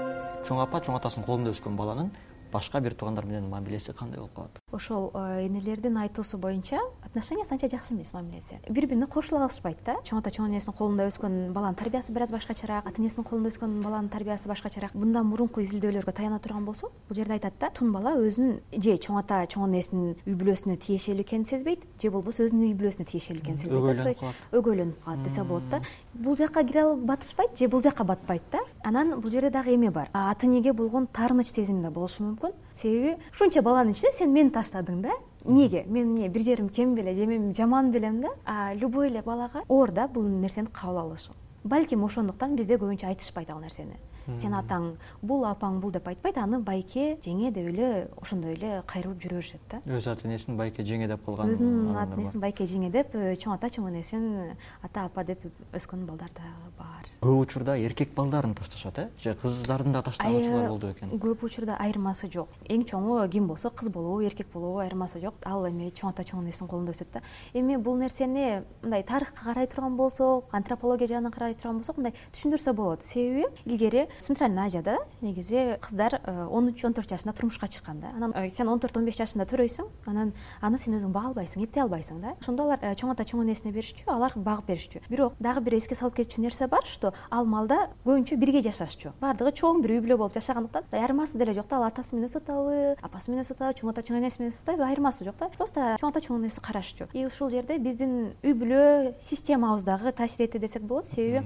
чоң 0.46 0.62
апа 0.64 0.80
чоң 0.86 0.98
атасынын 1.00 1.26
колунда 1.28 1.52
өскөн 1.56 1.78
баланын 1.80 2.12
башка 2.52 2.80
бир 2.80 2.94
туугандар 2.94 3.24
менен 3.24 3.48
мамилеси 3.50 3.92
кандай 3.92 4.18
болуп 4.20 4.34
калат? 4.34 4.58
Ошол 4.72 5.10
э, 5.14 5.46
энелердин 5.46 5.96
айтуусу 5.96 6.38
боюнча 6.38 6.78
отношениясы 7.04 7.52
анча 7.54 7.68
жакшы 7.68 7.94
эмес 7.94 8.12
мамилеси 8.12 8.60
бири 8.68 8.86
бирине 8.86 9.06
кошула 9.06 9.42
алышпайт 9.44 9.78
да. 9.84 9.96
Чоң 10.04 10.18
ата 10.20 10.30
чоң 10.30 10.48
энесинин 10.50 10.76
колунда 10.76 11.06
өскөн 11.08 11.52
баланын 11.52 11.76
тарбиясы 11.76 12.12
бир 12.12 12.22
аз 12.22 12.30
башкачараак 12.30 12.86
ата 12.86 13.00
энесинин 13.00 13.24
колунда 13.24 13.50
өскөн 13.50 13.82
баланын 13.82 14.08
тарбиясы 14.08 14.48
башкачараак. 14.48 14.94
Мындан 14.94 15.26
мурунку 15.26 15.60
изилдөөлөргө 15.60 16.12
таяна 16.12 16.38
турган 16.38 16.64
болсок 16.64 16.92
бул 17.08 17.16
жерде 17.16 17.36
айтат 17.38 17.54
да 17.60 17.70
тун 17.70 17.92
бала 17.92 18.16
өзүн 18.16 18.60
же 18.72 18.96
чоң 18.96 19.20
ата 19.20 19.42
чоң 19.46 19.68
энесинин 19.68 20.16
үй 20.26 20.34
бүлөсүнө 20.34 20.76
тиешелүү 20.76 21.24
экенин 21.26 21.46
сезбейт 21.46 21.84
же 22.02 22.10
болбосо 22.10 22.46
өзүнүн 22.46 22.70
үй 22.70 22.74
бүлөсүнө 22.78 23.08
тиешелүү 23.10 23.42
экенин 23.42 23.58
сезбейт 23.58 23.80
өгөйлөнүп 23.80 24.20
калат. 24.20 24.36
өгөйлөнүп 24.52 25.04
калат 25.04 25.24
десе 25.24 25.44
болот 25.44 25.68
да. 25.70 25.80
Бул 26.14 26.36
жака 26.36 26.64
кире 26.64 26.82
алып 26.82 27.04
батышпайт 27.06 27.58
же 27.58 27.68
бул 27.68 27.82
жака 27.82 28.04
батпайт 28.04 28.42
да. 28.52 28.60
Анан 28.84 29.20
бул 29.20 29.30
жерде 29.30 29.50
дагы 29.50 29.74
эме 29.74 29.90
бар. 29.90 30.10
Ата 30.12 30.46
энеге 30.46 30.72
болгон 30.72 31.06
таарыныч 31.06 31.52
сезим 31.52 31.82
да 31.82 31.90
болушу 31.90 32.22
мүмкүн 32.22 32.45
себеби 32.74 33.16
ушунча 33.32 33.62
баланын 33.62 33.92
ичинде 33.92 34.16
сен 34.16 34.32
мени 34.32 34.50
таштадың 34.50 35.02
да. 35.02 35.16
Эмнеге 35.44 35.84
мен 35.86 36.14
эмне 36.14 36.28
бир 36.28 36.42
жерим 36.42 36.68
кем 36.68 36.94
беле 36.94 37.14
же 37.14 37.26
мен 37.26 37.54
жаман 37.54 37.90
белем 37.90 38.20
да? 38.20 38.74
Любой 38.74 39.08
эле 39.08 39.22
балага 39.22 39.62
оор 39.68 39.90
да 39.90 40.08
бул 40.08 40.22
нерсени 40.22 40.66
кабыл 40.66 40.98
алышы 40.98 41.32
балким 41.64 42.04
ошондуктан 42.04 42.56
бизде 42.56 42.76
көбүнчө 42.76 43.06
айтышпайт 43.06 43.50
ал 43.50 43.60
нерсени 43.60 43.96
сен 44.34 44.54
атаң 44.58 44.96
бул 45.22 45.46
апаң 45.46 45.80
бул 45.80 45.94
деп 45.94 46.08
айтпайт 46.08 46.38
аны 46.42 46.58
байке 46.58 47.16
жеңе 47.22 47.52
деп 47.52 47.70
эле 47.70 48.08
ошондой 48.20 48.56
эле 48.56 48.82
кайрылып 48.86 49.22
жүрө 49.22 49.36
беришет 49.36 49.60
да. 49.70 49.80
Өз 49.86 50.06
ата 50.08 50.26
энесин 50.26 50.56
байке 50.56 50.84
жеңе 50.86 51.08
деп 51.08 51.24
калган 51.24 51.50
өзүнүн 51.52 51.96
ата 52.00 52.16
энесин 52.16 52.40
байке 52.40 52.66
жеңе 52.68 52.90
деп 52.92 53.14
э, 53.14 53.36
чоң 53.36 53.54
ата 53.54 53.68
чоң 53.72 53.88
энесин 53.90 54.56
ата 54.82 55.04
апа 55.06 55.24
деп 55.24 55.44
өскөн 55.76 56.06
балдар 56.08 56.30
дагы 56.36 56.72
бар. 56.78 57.06
Көп 57.22 57.40
учурда 57.44 57.76
эркек 57.78 58.14
балдарын 58.14 58.54
ташташат 58.54 58.98
э? 58.98 59.08
Же 59.22 59.34
кыздардын 59.34 59.92
да 59.92 60.02
таштагычулар 60.02 60.68
болду 60.68 60.92
бекен 60.92 61.12
көп 61.20 61.44
учурда 61.46 61.76
айырмасы 61.80 62.30
жок. 62.32 62.48
Эң 62.68 62.86
чоңу 62.88 63.18
ким 63.30 63.48
болсо 63.48 63.70
кыз 63.70 63.90
болобу 63.90 64.22
эркек 64.26 64.50
болобу 64.52 64.80
айырмасы 64.84 65.20
жок. 65.20 65.34
Ал 65.44 65.66
эми 65.68 65.90
чоң 65.90 66.12
ата 66.12 66.24
чоң 66.24 66.44
энесинин 66.44 66.70
колунда 66.70 66.92
өсөт 66.96 67.12
да. 67.12 67.22
Эми 67.54 67.76
бул 67.76 67.96
нерсени 67.96 68.62
мындай 68.82 69.02
тарыхка 69.02 69.44
карай 69.50 69.66
турган 69.66 69.96
болсок 69.96 70.52
антропология 70.52 71.08
жагынан 71.08 71.32
карай 71.32 71.54
турган 71.54 71.80
болсок 71.82 71.96
мындай 71.96 72.14
түшүндүрсө 72.32 72.74
болот. 72.74 73.04
Себеби 73.04 73.46
илгери 73.64 74.06
центральный 74.20 74.64
азияда 74.66 74.98
негизи 75.20 75.78
кыздар 75.80 76.20
э, 76.22 76.46
он 76.50 76.68
үч 76.68 76.84
он 76.84 76.94
төрт 76.94 77.10
жашында 77.10 77.32
турмушка 77.32 77.68
чыккан 77.68 78.00
да. 78.00 78.08
Анан 78.16 78.32
э, 78.34 78.50
сен 78.50 78.68
он 78.68 78.80
төрт 78.80 78.96
он 78.96 79.04
беш 79.04 79.16
жашында 79.16 79.46
төрөйсүң 79.46 79.86
анан 80.06 80.32
аны 80.60 80.78
сен 80.78 80.96
өзүң 80.98 81.12
бага 81.12 81.32
албайсың 81.32 81.64
эптей 81.64 81.82
албайсың 81.82 82.20
да. 82.20 82.34
Ошондо 82.40 82.64
алар 82.64 82.78
э, 82.82 82.94
чоң 82.94 83.12
ата 83.12 83.24
чоң 83.24 83.42
энесине 83.44 83.72
беришчү 83.72 84.08
алар 84.10 84.32
багып 84.36 84.66
беришчү. 84.70 85.02
Бирок 85.08 85.34
дагы 85.40 85.60
бир 85.60 85.78
эске 85.78 85.94
салып 85.94 86.16
кетчү 86.20 86.40
нерсе 86.40 86.66
бар 86.66 86.84
что 86.86 87.12
ал 87.30 87.46
маалда 87.46 87.90
көбүнчө 88.04 88.36
бирге 88.36 88.62
жашашчу. 88.62 89.12
Баардыгы 89.20 89.52
чоң 89.56 89.82
бир 89.82 89.96
үй 89.96 90.02
бүлө 90.04 90.18
болуп 90.18 90.34
жашагандыктан 90.34 90.84
айырмасы 90.92 91.38
деле 91.38 91.54
жок 91.54 91.68
да. 91.68 91.76
Ал 91.76 91.88
атасы 91.90 92.16
менен 92.16 92.30
өсүп 92.30 92.44
атабы 92.46 92.96
апасы 93.02 93.30
менен 93.30 93.44
өсүп 93.44 93.60
атабы 93.60 93.80
чоң 93.80 93.92
ата 93.92 94.06
чоң 94.06 94.20
энеси 94.20 94.40
менен 94.40 94.54
өсүп 94.54 94.68
атабы 94.68 94.86
айырмасы 94.88 95.24
жок 95.24 95.38
да. 95.40 95.50
Просто 95.56 95.96
чоң 96.00 96.12
ата 96.12 96.22
чоң 96.24 96.40
энеси 96.40 96.60
карашчу. 96.60 97.08
И 97.12 97.26
ушул 97.26 97.50
жерде 97.50 97.78
биздин 97.78 98.34
үй 98.42 98.54
бүлө 98.56 99.14
системабыз 99.20 99.84
дагы 99.84 100.12
таасир 100.12 100.46
этти 100.46 100.58
десек 100.58 100.82
болот. 100.82 101.06
Себеби 101.06 101.44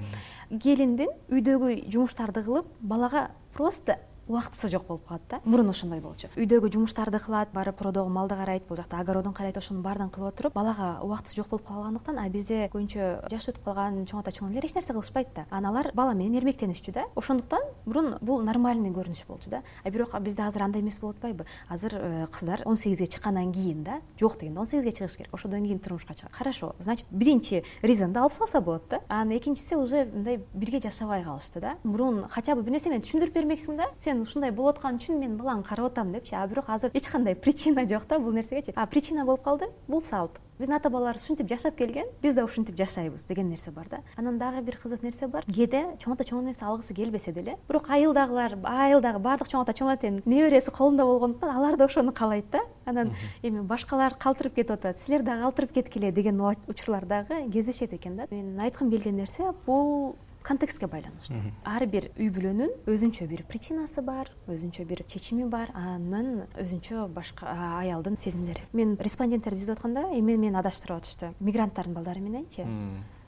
келиндин 0.59 1.11
үйдөгү 1.31 1.75
жумуштарды 1.91 2.43
кылып 2.43 2.71
балага 2.81 3.29
просто 3.55 3.95
убактысы 4.31 4.69
жок 4.71 4.87
болуп 4.87 5.05
калат 5.07 5.21
да. 5.29 5.41
Мурун 5.45 5.69
ошондой 5.69 5.99
болчу. 5.99 6.29
Үйдөгү 6.35 6.71
жумуштарды 6.73 7.19
кылат 7.19 7.51
барып 7.53 7.75
продогу 7.77 8.09
малды 8.09 8.35
карайт 8.35 8.67
бул 8.67 8.77
жакта. 8.77 8.99
Огородун 8.99 9.33
карайт 9.33 9.57
ошонун 9.57 9.83
баардыгын 9.83 10.09
кылып 10.09 10.33
отуруп 10.33 10.53
балага 10.53 10.99
убактысы 11.03 11.35
жок 11.35 11.49
болуп 11.49 11.67
калгандыктан 11.67 12.19
а 12.19 12.27
бизде 12.29 12.69
көбүнчө 12.73 13.29
жашы 13.31 13.51
өтүп 13.51 13.65
калган 13.65 14.05
чоң 14.09 14.21
ата 14.21 14.31
чоң 14.31 14.49
энелер 14.49 14.65
эч 14.65 14.75
нерсе 14.75 14.93
кылышпайт 14.93 15.33
да. 15.35 15.45
Анан 15.49 15.71
алар 15.71 15.91
бала 15.93 16.13
менен 16.13 16.39
эрмектенишчү 16.39 16.93
да. 16.95 17.05
Ошондуктан 17.15 17.61
мурун 17.85 18.15
бул 18.21 18.41
нормальный 18.41 18.91
көрүнүш 18.91 19.25
болчу 19.27 19.49
да. 19.49 19.61
А 19.83 19.89
бирок 19.89 20.17
бизде 20.21 20.43
азыр 20.43 20.63
андай 20.63 20.81
эмес 20.81 20.99
болуп 20.99 21.17
атпайбы. 21.17 21.45
Азыр 21.69 21.95
э, 21.95 22.27
кыздар 22.31 22.61
он 22.65 22.77
сегизге 22.77 23.07
чыккандан 23.07 23.51
кийин 23.51 23.83
да 23.83 24.01
жок 24.19 24.39
дегенде 24.39 24.59
он 24.59 24.67
сегизге 24.67 24.91
чыгыш 24.91 25.17
керек. 25.17 25.33
Ошондон 25.33 25.63
кийин 25.65 25.79
турмушка 25.79 26.13
чыгат 26.13 26.31
хорошо 26.33 26.75
значит 26.79 27.07
биринчи 27.11 27.63
ризанды 27.81 28.19
алып 28.19 28.33
салса 28.33 28.61
болот 28.61 28.87
да. 28.89 29.01
Анан 29.07 29.37
экинчиси 29.37 29.75
уже 29.75 30.05
мындай 30.05 30.41
бирге 30.53 30.79
жашабай 30.79 31.23
калышты 31.23 31.59
да. 31.59 31.77
Мурун 31.83 32.27
хотя 32.29 32.55
бы 32.55 32.61
бир 32.61 32.71
нерсе 32.73 32.89
менен 32.89 33.03
түшүндүрүп 33.03 33.33
бермексиң 33.33 33.77
да. 33.77 33.89
Сен 33.97 34.20
ушундай 34.21 34.51
болуп 34.51 34.77
аткан 34.77 34.99
үчүн 34.99 35.19
мен 35.19 35.37
балаңды 35.37 35.67
карап 35.67 35.91
атам 35.91 36.11
депчи. 36.11 36.35
А 36.35 36.47
бирок 36.47 36.69
азыр 36.69 36.91
эч 36.93 37.07
кандай 37.07 37.35
причина 37.35 37.87
жок 37.87 38.07
да 38.07 38.19
бул 38.19 38.31
нерсегечи 38.31 38.73
а 38.75 38.85
причина 38.85 39.25
болуп 39.25 39.43
калды. 39.43 39.69
Бул 39.87 40.01
салт. 40.01 40.39
Биздин 40.59 40.75
ата 40.75 40.89
бабаларыбыз 40.89 41.23
ушинтип 41.23 41.49
жашап 41.49 41.75
келген 41.75 42.05
биз 42.21 42.35
да 42.35 42.45
ушинтип 42.45 42.77
жашайбыз 42.77 43.23
деген 43.25 43.49
нерсе 43.49 43.71
бар 43.71 43.87
да. 43.89 43.97
Анан 44.15 44.37
дагы 44.37 44.61
бир 44.61 44.77
кызык 44.77 45.01
нерсе 45.01 45.27
бар. 45.27 45.43
Кээде 45.47 45.97
чоң 45.97 46.13
ата 46.13 46.23
чоң 46.23 46.43
энеси 46.43 46.63
алгысы 46.63 46.93
келбесе 46.93 47.31
деле. 47.31 47.57
Бирок 47.67 47.89
айылдагылар 47.89 48.57
айылдагы 48.63 49.19
баардык 49.19 49.49
чоң 49.49 49.63
ата 49.63 49.73
чоң 49.73 49.89
эненин 49.95 50.21
небереси 50.25 50.69
колунда 50.69 51.05
болгондуктан 51.05 51.49
алар 51.49 51.77
да 51.77 51.85
ошону 51.85 52.13
каалайт 52.13 52.45
да. 52.51 52.61
Анан 52.85 53.15
эми 53.41 53.61
башкалар 53.61 54.13
калтырып 54.19 54.53
кетип 54.53 54.71
атат. 54.77 54.99
Силер 54.99 55.23
дагы 55.23 55.41
калтырып 55.41 55.73
кеткиле 55.73 56.11
деген 56.11 56.39
учурлар 56.67 57.05
дагы 57.05 57.49
кездешет 57.51 57.93
экен 57.93 58.17
да. 58.17 58.27
Менин 58.29 58.59
айткым 58.59 58.91
келген 58.91 59.15
нерсе 59.15 59.53
бул 59.65 60.15
контекстке 60.43 60.87
байланыштуу. 60.87 61.37
Ар 61.65 61.85
бир 61.85 62.09
үй 62.17 62.29
бүлөнүн 62.33 62.71
өзүнчө 62.89 63.27
бир 63.29 63.43
причинасы 63.49 64.01
бар 64.05 64.31
өзүнчө 64.47 64.85
бир 64.89 65.03
чечими 65.07 65.47
бар 65.49 65.71
анын 65.75 66.47
өзүнчө 66.59 67.07
башка 67.13 67.53
аялдын 67.79 68.17
сезимдери. 68.19 68.65
Мен 68.73 68.97
респонденттерди 68.99 69.61
издеп 69.61 69.77
атканда 69.77 70.07
эми 70.17 70.37
мени 70.37 70.57
адаштырып 70.57 71.01
атышты. 71.01 71.33
Мигранттардын 71.39 71.93
балдары 71.93 72.21
мененчи 72.21 72.65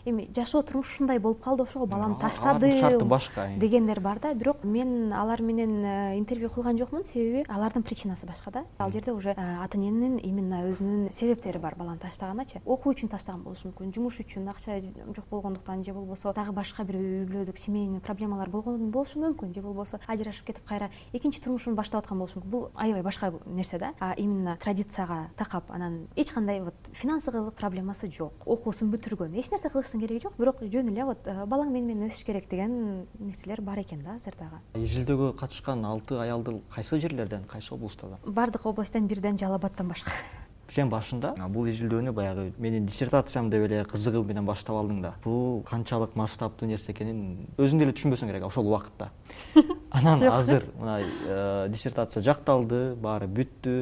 эми 0.06 0.30
жашоо 0.36 0.62
турмуш 0.64 0.94
ушундай 0.94 1.20
болуп 1.20 1.42
калды 1.44 1.64
ошого 1.64 1.86
баламды 1.86 2.20
таштадым 2.20 2.80
шарты 2.80 3.06
башка 3.06 3.48
дегендер 3.58 4.00
бар 4.00 4.20
да. 4.20 4.34
Бирок 4.34 4.64
мен 4.64 5.14
алар 5.14 5.42
менен 5.42 5.84
э, 5.86 6.18
интервью 6.18 6.50
кылган 6.50 6.78
жокмун. 6.78 7.06
Себеби 7.06 7.46
алардын 7.48 7.84
причинасы 7.84 8.26
башка 8.26 8.52
да. 8.52 8.66
Ал 8.78 8.92
жерде 8.92 9.12
уже 9.12 9.32
э, 9.32 9.64
ата 9.64 9.78
эненин 9.78 10.18
именно 10.18 10.64
өзүнүн 10.70 11.14
себептери 11.14 11.58
бар 11.58 11.76
баланы 11.76 12.00
таштаганначы 12.00 12.62
окуу 12.66 12.94
үчүн 12.94 13.10
таштаган 13.10 13.44
болушу 13.44 13.70
мүмкүн 13.70 13.94
жумуш 13.94 14.20
үчүн 14.20 14.50
акча 14.50 14.82
жок 15.16 15.26
болгондуктан 15.30 15.84
же 15.84 15.94
болбосо 15.94 16.34
дагы 16.34 16.52
башка 16.52 16.84
бир 16.84 16.98
үй 16.98 17.58
семейный 17.58 18.00
проблемалар 18.00 18.50
болгон 18.50 18.92
болушу 18.92 19.20
мүмкүн 19.20 19.54
же 19.54 19.62
болбосо 19.62 20.00
ажырашып 20.08 20.48
кетип 20.48 20.68
кайра 20.68 20.90
экинчи 21.14 21.42
турмушун 21.42 21.76
баштап 21.76 22.04
аткан 22.04 22.18
болушу 22.18 22.40
мүмкүн. 22.40 22.50
Бул 22.50 22.70
аябай 22.76 23.04
башка 23.04 23.34
нерсе 23.46 23.80
да. 23.80 23.94
А 24.00 24.14
именно 24.18 24.58
традицияга 24.58 25.30
такап 25.38 25.72
анан 25.72 26.08
эч 26.16 26.32
кандай 26.32 26.62
вот 26.62 26.76
финансылык 26.92 27.54
проблемасы 27.54 28.12
жок 28.12 28.34
окуусун 28.46 28.92
бүтүргөн 28.92 29.34
эч 29.40 29.52
нерсе 29.52 29.70
кылыш 29.70 29.93
кереги 30.02 30.24
жок 30.24 30.38
бирок 30.38 30.62
жөн 30.62 30.90
эле 30.90 31.06
вот 31.06 31.28
э, 31.28 31.46
балаң 31.46 31.72
мени 31.72 31.94
менен 31.94 32.10
өсүш 32.10 32.26
керек 32.26 32.50
деген 32.50 33.06
нерселер 33.20 33.62
бар 33.62 33.82
экен 33.84 34.04
да 34.04 34.16
азыр 34.16 34.36
дагы 34.40 34.62
изилдөөгө 34.84 35.34
катышкан 35.40 35.86
алты 35.86 36.18
аялды 36.20 36.60
кайсы 36.74 37.00
жерлерден 37.00 37.44
кайсы 37.50 37.74
облустардан? 37.74 38.20
Баардык 38.26 38.66
областтан 38.66 39.08
бирден 39.08 39.38
жалал 39.38 39.56
абадтан 39.56 39.88
башка. 39.88 40.12
Сен 40.74 40.90
башында? 40.90 41.34
Бул 41.54 41.68
изилдөөнү 41.70 42.14
баягы 42.16 42.48
менин 42.58 42.88
диссертациям 42.88 43.50
деп 43.52 43.68
эле 43.68 43.84
кызыгуу 43.86 44.24
менен 44.26 44.46
баштап 44.48 44.80
алдың 44.80 45.02
да. 45.04 45.12
Бул 45.24 45.62
канчалык 45.68 46.16
масштабтуу 46.18 46.70
нерсе 46.70 46.96
экенин 46.96 47.50
өзүң 47.62 47.84
деле 47.84 47.94
түшүнбөсөң 47.94 48.32
керек 48.32 48.48
ошол 48.48 48.72
убакытта. 48.72 49.12
Анан 49.92 50.24
азыр 50.32 50.66
мына 50.80 51.02
э, 51.04 51.68
диссертация 51.70 52.24
жакталды 52.24 52.96
баары 52.96 53.28
бүттү 53.28 53.76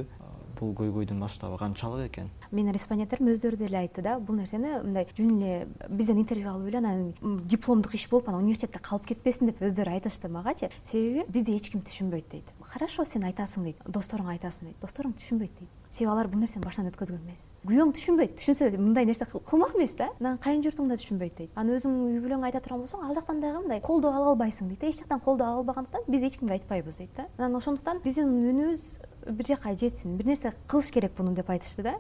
бул 0.62 0.76
көйгөйдүн 0.78 1.18
масштабы 1.18 1.58
канчалык 1.58 2.12
экен. 2.12 2.30
Менин 2.52 2.76
респонденттерим 2.76 3.32
өздөрү 3.34 3.58
деле 3.58 3.82
айтты 3.82 4.06
да 4.06 4.20
бул 4.20 4.38
нерсени 4.38 4.78
мындай 4.84 5.08
жөн 5.18 5.42
эле 5.42 5.68
бизден 5.90 6.22
интервью 6.22 6.54
алып 6.54 6.70
эле 6.70 6.78
анан 6.78 7.14
дипломдук 7.50 7.96
иш 7.98 8.08
болуп 8.10 8.30
анан 8.30 8.44
университетте 8.46 8.80
калып 8.80 9.10
кетпесин 9.10 9.50
деп 9.50 9.62
өздөрү 9.62 9.98
айтышты 9.98 10.30
магачы 10.30 10.70
себеби 10.84 11.26
бизди 11.28 11.58
эч 11.58 11.72
ким 11.72 11.82
түшүнбөйт 11.82 12.32
дейт. 12.32 12.56
Хорошо 12.62 13.06
сен 13.06 13.26
айтасың 13.28 13.66
дейт 13.66 13.86
досторуңа 13.86 14.38
айтасың 14.38 14.70
дейт. 14.70 14.82
Досторуң 14.82 15.18
түшүнбөйт 15.18 15.58
дейт. 15.60 15.78
Себеби 15.92 16.12
алар 16.14 16.30
бул 16.32 16.40
нерсени 16.40 16.64
башынан 16.64 16.92
өткөзгөн 16.94 17.26
эмес. 17.26 17.50
Күйөөң 17.68 17.92
түшүнбөйт. 17.98 18.38
Түшүнсө 18.40 18.70
мындай 18.80 19.06
нерсе 19.06 19.26
кылмак 19.28 19.76
эмес 19.76 19.98
да. 20.00 20.08
Анан 20.22 20.38
кайын 20.40 20.62
да 20.64 20.96
түшүнбөйт 20.96 21.36
дейт. 21.36 21.52
Анан 21.56 21.76
өзүң 21.76 21.98
үй 22.14 22.22
бүлөңө 22.24 22.48
айта 22.48 22.62
турган 22.64 22.86
болсоң 22.86 23.04
ал 23.04 23.14
жактан 23.14 23.42
дагы 23.42 23.60
мындай 23.60 23.82
колдоо 23.84 24.14
ала 24.16 24.32
албайсың 24.32 24.70
дейт 24.72 24.84
эч 24.88 25.02
жактан 25.02 25.20
колдоо 25.20 25.48
ала 25.48 25.58
албагандыктан 25.60 26.08
биз 26.08 26.24
эч 26.24 26.38
кимге 26.40 26.54
айтпайбыз 26.54 26.96
дейт 26.96 27.12
да. 27.18 27.28
Анан 27.38 27.60
ошондуктан 27.60 28.00
биздин 28.06 28.32
үнүбүз 28.32 29.02
бир 29.28 29.46
жака 29.46 29.76
жетсин 29.76 30.18
бир 30.18 30.26
нерсе 30.28 30.54
кылыш 30.68 30.92
керек 30.92 31.14
буну 31.18 31.34
деп 31.34 31.50
айтышты 31.50 31.84
да. 31.84 31.96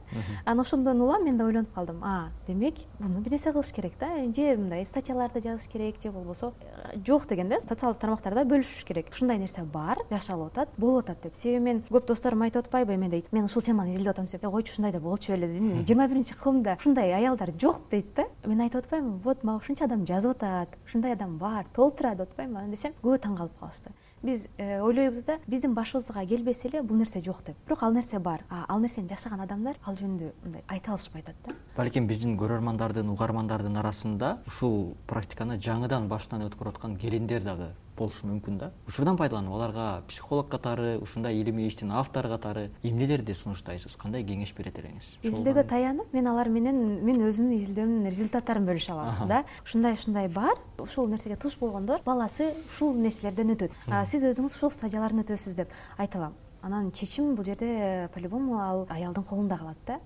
Анан 0.46 0.62
ошондон 0.62 1.02
улам 1.02 1.26
мен 1.26 1.38
да 1.38 1.46
ойлонуп 1.46 1.74
калдым. 1.74 2.04
А 2.04 2.30
демек 2.48 2.76
буну 3.00 3.20
бир 3.22 3.32
нерсе 3.32 3.52
кылыш 3.52 3.72
керек 3.72 3.94
да. 4.00 4.08
Же 4.36 4.58
мындай 4.58 4.86
статьяларды 4.86 5.42
жазыш 5.42 5.68
керек 5.68 5.96
же 6.02 6.12
болбосо 6.12 6.54
э, 6.62 6.98
жок 7.06 7.28
деген 7.28 7.50
да 7.50 7.60
социалдык 7.62 8.02
тармактарда 8.02 8.44
бөлүшүш 8.44 8.86
керек. 8.86 9.10
Ушундай 9.12 9.38
нерсе 9.38 9.64
бар 9.64 9.98
жашалып 10.10 10.52
атат 10.52 10.70
болуп 10.78 11.10
атат 11.10 11.24
деп. 11.24 11.36
Себеби 11.36 11.64
мен 11.64 11.84
көп 11.90 12.08
досторум 12.08 12.42
айтып 12.42 12.66
атпайбы 12.66 12.94
эме 12.94 13.10
дейт 13.10 13.32
мен 13.32 13.46
ушул 13.46 13.62
теманы 13.62 13.92
изилдеп 13.92 14.12
атам 14.16 14.26
десем 14.26 14.52
койчу 14.52 14.74
ушундай 14.74 14.92
да 14.92 15.00
болчу 15.00 15.34
беле 15.34 15.48
жыйырма 15.48 16.08
биринчи 16.08 16.34
кылымда 16.34 16.78
ушундай 16.80 17.14
аялдар 17.14 17.52
жок 17.60 17.82
дейт 17.92 18.14
да. 18.16 18.26
Мен 18.46 18.62
айтып 18.62 18.86
атпаймынбы 18.86 19.24
вот 19.24 19.44
мага 19.44 19.64
ушунча 19.64 19.86
адам 19.86 20.06
жазып 20.06 20.38
атат 20.38 20.78
ушундай 20.86 21.14
адам 21.14 21.38
бар 21.38 21.66
толтура 21.74 22.16
деп 22.16 22.30
атпаймынбы 22.30 22.60
анан 22.60 22.72
десем 22.72 22.94
көбү 23.04 23.20
таң 23.22 23.38
калып 23.38 23.60
калышты 23.60 23.92
биз 24.24 24.48
э, 24.58 24.82
ойлойбуз 24.82 25.24
да 25.26 25.40
биздин 25.48 25.74
башыбызга 25.74 26.26
келбесе 26.26 26.68
эле 26.70 26.82
бул 26.82 26.98
нерсе 26.98 27.22
жок 27.22 27.44
деп. 27.46 27.58
Бирок 27.66 27.84
ал 27.84 27.94
нерсе 27.94 28.20
бар. 28.20 28.44
Ал 28.50 28.80
нерсени 28.80 29.10
жашаган 29.10 29.42
адамдар 29.42 29.78
ал 29.86 29.96
жөнүндө 29.96 30.34
мындай 30.44 30.64
айта 30.68 30.92
алышпай 30.92 31.22
атат 31.22 31.36
да 31.46 31.54
балким 31.78 32.08
биздин 32.08 32.36
көрөрмандардын 32.40 33.10
угармандардын 33.14 33.80
арасында 33.80 34.34
ушул 34.50 34.92
практиканы 35.08 35.56
жаңыдан 35.62 36.10
башынан 36.12 36.44
өткөрүп 36.50 36.76
аткан 36.76 36.98
келиндер 37.00 37.46
дагы 37.46 37.70
болушу 37.98 38.28
мүмкүн 38.28 38.58
да. 38.58 38.72
Учурдан 38.90 39.18
пайдаланып 39.18 39.54
аларга 39.54 39.86
психолог 40.10 40.50
катары 40.50 40.98
ушундай 41.00 41.38
илимий 41.40 41.68
иштин 41.68 41.92
автору 41.92 42.30
катары 42.30 42.72
эмнелерди 42.84 43.36
сунуштайсыз? 43.38 43.96
Кандай 43.96 44.26
кеңеш 44.26 44.54
берет 44.58 44.80
элеңиз 44.82 45.14
изилдөөгө 45.22 45.66
таянып 45.70 46.14
мен 46.14 46.28
алар 46.28 46.50
менен 46.50 46.82
мен 47.06 47.24
өзүмдүн 47.30 47.58
изилдөөмдүн 47.60 48.10
результаттарын 48.10 48.68
бөлүшө 48.68 48.96
алам 48.96 49.28
да. 49.30 49.44
Ушундай 49.66 50.00
ушундай 50.00 50.28
бар. 50.28 50.60
Ушул 50.80 51.08
нерсеге 51.12 51.38
туш 51.38 51.60
болгондор 51.60 52.02
баласы 52.06 52.54
ушул 52.68 52.96
нерселерден 52.98 53.56
өтөт. 53.56 53.76
Сиз 54.08 54.26
өзүңүз 54.34 54.58
ушул 54.58 54.74
стадиялардан 54.74 55.24
өтөсүз 55.28 55.60
деп 55.62 55.76
айта 55.98 56.20
алам 56.20 56.40
анан 56.62 56.92
чечим 56.92 57.36
бул 57.36 57.46
жерде 57.46 58.10
по 58.14 58.20
любому 58.20 58.60
ал 58.60 58.86
аялдын 58.90 59.24
колунда 59.24 59.58
калат 59.58 59.78
да. 59.88 60.00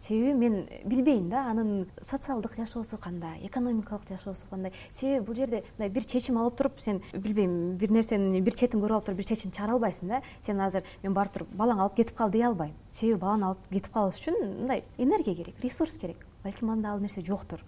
Себеби 0.00 0.34
мен 0.34 0.68
билбейм 0.84 1.28
да 1.28 1.46
анын 1.50 1.88
социалдык 2.02 2.56
жашоосу 2.56 2.98
кандай 2.98 3.46
экономикалык 3.46 4.08
жашоосу 4.08 4.46
кандай. 4.50 4.72
Себеби 4.92 5.24
бул 5.26 5.34
жерде 5.34 5.64
мындай 5.78 5.88
бир 5.88 6.04
чечим 6.04 6.38
алып 6.38 6.56
туруп 6.56 6.80
сен 6.80 7.02
билбейм 7.12 7.76
бир 7.76 7.90
нерсенин 7.90 8.42
бир 8.44 8.54
четин 8.54 8.80
көрүп 8.80 8.92
алып 8.92 9.06
туруп 9.06 9.18
бир 9.18 9.26
чечим 9.26 9.50
чыгара 9.52 9.72
албайсың 9.72 10.08
да. 10.08 10.22
Сен 10.40 10.60
азыр 10.60 10.82
мен 11.02 11.14
барып 11.14 11.32
туруп 11.32 11.54
балаңы 11.54 11.86
алып 11.86 11.96
кетип 11.96 12.16
кал 12.16 12.30
дей 12.30 12.44
албайм. 12.46 12.74
Себеби 12.92 13.20
баланы 13.20 13.52
алып 13.52 13.68
кетип 13.70 13.92
калыш 13.92 14.20
үчүн 14.20 14.38
мындай 14.42 14.84
энергия 14.98 15.34
керек 15.34 15.60
ресурс 15.60 15.96
керек. 15.98 16.26
Балким 16.44 16.70
анда 16.70 16.92
ал 16.92 17.00
нерсе 17.00 17.22
жоктур. 17.22 17.62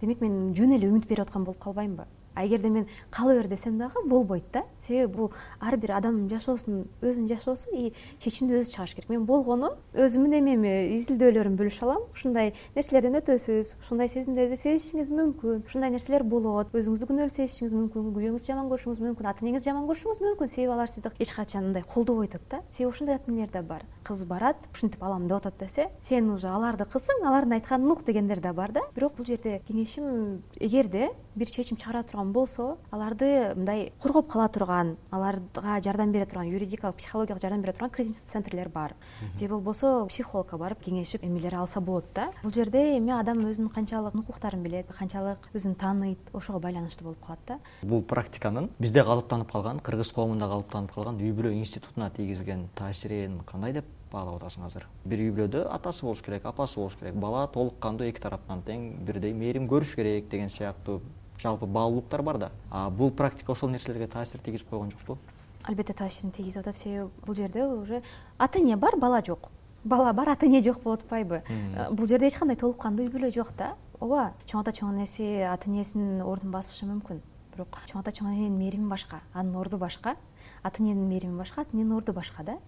Демек 0.00 0.20
мен 0.20 0.54
жөн 0.54 0.76
эле 0.76 0.90
үмүт 0.90 1.06
берип 1.06 1.26
аткан 1.26 1.44
болуп 1.44 1.58
калбаймынбы 1.58 2.06
а 2.38 2.46
эгерде 2.46 2.68
мен 2.68 2.86
кала 3.10 3.34
бер 3.34 3.48
десем 3.48 3.78
дагы 3.78 4.06
болбойт 4.06 4.44
да. 4.52 4.62
Себеби 4.80 5.12
бул 5.16 5.32
ар 5.60 5.76
бир 5.76 5.96
адамдын 5.96 6.28
жашоосунун 6.30 6.86
өзүнүн 7.02 7.28
жашоосу 7.28 7.74
и 7.74 7.92
чечимди 8.18 8.54
өзү 8.60 8.70
чыгарыш 8.70 8.94
керек. 8.94 9.08
Мен 9.10 9.24
болгону 9.26 9.72
өзүмдүн 9.94 10.38
эмеми 10.38 10.72
изилдөөлөрүмдү 10.98 11.58
бөлүшө 11.64 11.82
алам. 11.86 12.04
Ушундай 12.14 12.54
нерселерден 12.76 13.18
өтөсүз 13.18 13.74
ушундай 13.82 14.08
сезимдерди 14.08 14.56
сезишиңиз 14.56 15.10
мүмкүн. 15.10 15.64
Ушундай 15.66 15.90
нерселер 15.90 16.22
болот. 16.22 16.70
Өзүңүздү 16.78 17.10
күнөөлүү 17.10 17.34
сезишиңиз 17.34 17.74
мүмкүн. 17.74 18.12
Күйөөңүздү 18.14 18.52
жаман 18.52 18.70
көрүшүңүз 18.70 19.02
мүмкүн. 19.02 19.30
Ата 19.32 19.44
энеңизди 19.44 19.70
жаман 19.72 19.88
көрүшүңүз 19.90 20.22
мүмкүн. 20.28 20.52
Себеби 20.54 20.74
алар 20.76 20.92
сизди 20.92 21.10
эч 21.18 21.34
качан 21.34 21.68
мындай 21.68 21.82
колдобой 21.82 22.30
атат 22.30 22.46
да. 22.50 22.62
Себеби 22.70 22.92
ушундай 22.92 23.18
эмелер 23.26 23.50
да 23.50 23.62
бар. 23.62 23.82
Кыз 24.04 24.24
барат 24.24 24.68
ушинтип 24.72 25.02
алам 25.02 25.26
деп 25.26 25.40
атат 25.40 25.58
десе 25.58 25.88
сен 26.00 26.30
уже 26.30 26.48
аларды 26.48 26.86
кызсың 26.88 27.24
алардын 27.26 27.58
айтканын 27.58 27.90
ук 27.92 28.04
дегендер 28.06 28.40
да 28.40 28.52
бар 28.52 28.72
да. 28.72 28.80
Бирок 28.94 29.16
бул 29.16 29.26
жерде 29.26 29.60
кеңешим 29.68 30.42
эгерде 30.60 31.10
бир 31.38 31.50
чечим 31.50 31.76
чыгара 31.76 32.02
турган 32.02 32.32
болсо 32.32 32.76
аларды 32.90 33.54
мындай 33.54 33.92
коргоп 34.02 34.30
кала 34.32 34.48
турган 34.48 34.96
аларга 35.10 35.80
жардам 35.80 36.12
бере 36.12 36.26
турган 36.26 36.50
юридикалык 36.50 36.96
психологиялык 36.96 37.42
жардам 37.42 37.62
бере 37.62 37.72
турган 37.72 37.90
кризис 37.90 38.18
центрлер 38.18 38.68
бар. 38.68 38.94
Же 39.38 39.48
болбосо 39.48 40.06
психологко 40.06 40.58
барып 40.58 40.82
кеңешип 40.82 41.24
эмелер 41.24 41.54
алса 41.54 41.80
болот 41.80 42.04
да. 42.14 42.30
Бул 42.42 42.52
жерде 42.52 42.98
эми 42.98 43.12
адам 43.12 43.44
өзүнүн 43.46 43.72
канчалык 43.72 44.14
укуктарын 44.14 44.62
билет 44.62 44.90
канчалык 44.98 45.48
өзүн 45.54 45.74
тааныйт 45.78 46.32
ошого 46.32 46.58
байланыштуу 46.58 47.08
болуп 47.08 47.24
калат 47.24 47.40
да. 47.46 47.58
Бул 47.82 48.02
практиканын 48.02 48.70
бизде 48.78 49.04
калыптанып 49.04 49.52
калган 49.52 49.80
кыргыз 49.80 50.12
коомунда 50.12 50.48
калыптанып 50.48 50.92
калган 50.94 51.20
үй 51.22 51.32
бүлө 51.32 51.54
институтуна 51.54 52.10
тийгизген 52.10 52.68
таасирин 52.74 53.40
кандай 53.46 53.72
деп 53.72 53.84
баалап 54.12 54.42
атасың 54.42 54.64
азыр? 54.66 54.86
Бир 55.04 55.20
үй 55.20 55.30
бүлөдө 55.36 55.66
атасы 55.72 56.06
болуш 56.06 56.22
керек 56.24 56.46
апасы 56.48 56.80
болуш 56.80 56.96
керек 56.96 57.14
бала 57.20 57.46
толук 57.52 57.78
кандуу 57.80 58.08
эки 58.08 58.22
тараптан 58.24 58.62
тең 58.64 58.90
бирдей 59.04 59.34
мээрим 59.36 59.68
көрүш 59.68 59.94
керек 59.98 60.30
деген 60.32 60.48
сыяктуу 60.48 61.00
жалпы 61.38 61.66
баалуулуктар 61.66 62.22
бар 62.22 62.38
да. 62.38 62.50
А 62.70 62.90
бул 62.90 63.10
практика 63.10 63.52
ошол 63.52 63.70
нерселерге 63.70 64.06
таасир 64.06 64.40
тийгизип 64.40 64.68
койгон 64.68 64.90
жокпу? 64.90 65.18
Албетте 65.64 65.92
таасирин 65.92 66.30
тийгизип 66.32 66.60
атат. 66.60 66.76
Себеби 66.76 67.10
бул 67.26 67.34
жерде 67.34 67.64
уже 67.64 68.02
ата 68.38 68.58
эне 68.58 68.76
бар 68.76 68.96
бала 68.96 69.22
жок. 69.24 69.48
Бала 69.84 70.12
бар 70.12 70.28
ата 70.30 70.46
эне 70.46 70.62
жок 70.62 70.82
болуп 70.82 71.02
атпайбы. 71.02 71.42
Бул 71.90 72.06
жерде 72.08 72.26
эч 72.26 72.38
кандай 72.38 72.56
толук 72.56 72.80
кандуу 72.82 73.06
үй 73.06 73.12
бүлө 73.12 73.32
жок 73.34 73.52
да. 73.56 73.74
Ооба 74.00 74.32
чоң 74.46 74.60
ата 74.60 74.72
чоң 74.72 74.94
энеси 74.94 75.42
ата 75.42 75.70
энесинин 75.70 76.22
ордун 76.22 76.50
басышы 76.50 76.86
мүмкүн. 76.86 77.20
Бирок 77.54 77.78
чоң 77.90 78.00
ата 78.00 78.12
чоң 78.12 78.32
эненин 78.32 78.58
мээрими 78.58 78.88
башка 78.88 79.20
анын 79.34 79.56
орду 79.56 79.78
башка. 79.78 80.16
Ата 80.62 80.82
эненин 80.82 81.08
мээрими 81.08 81.38
башка 81.38 81.62
ата 81.62 81.76
эненин 81.76 81.96
орду 81.96 82.12
башка 82.12 82.44
да. 82.44 82.58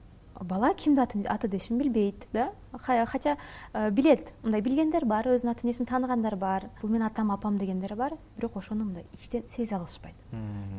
Бала 0.40 0.74
кимди 0.74 1.00
ата 1.00 1.48
дешин 1.48 1.78
билбейт 1.78 2.26
да 2.33 2.50
хотя 2.78 3.37
э, 3.72 3.90
билет. 3.90 4.33
Мындай 4.42 4.61
билгендер 4.61 5.04
бар 5.04 5.26
өзүнүн 5.26 5.52
ата 5.52 5.66
энесин 5.66 5.87
тааныгандар 5.87 6.37
бар. 6.37 6.70
Бул 6.80 6.90
менин 6.90 7.06
атам 7.06 7.30
апам 7.30 7.59
дегендер 7.59 7.96
бар. 7.96 8.12
Бирок 8.37 8.56
ошону 8.56 8.85
мындай 8.85 9.04
ичтен 9.12 9.44
сезе 9.48 9.74
алышпайт. 9.74 10.14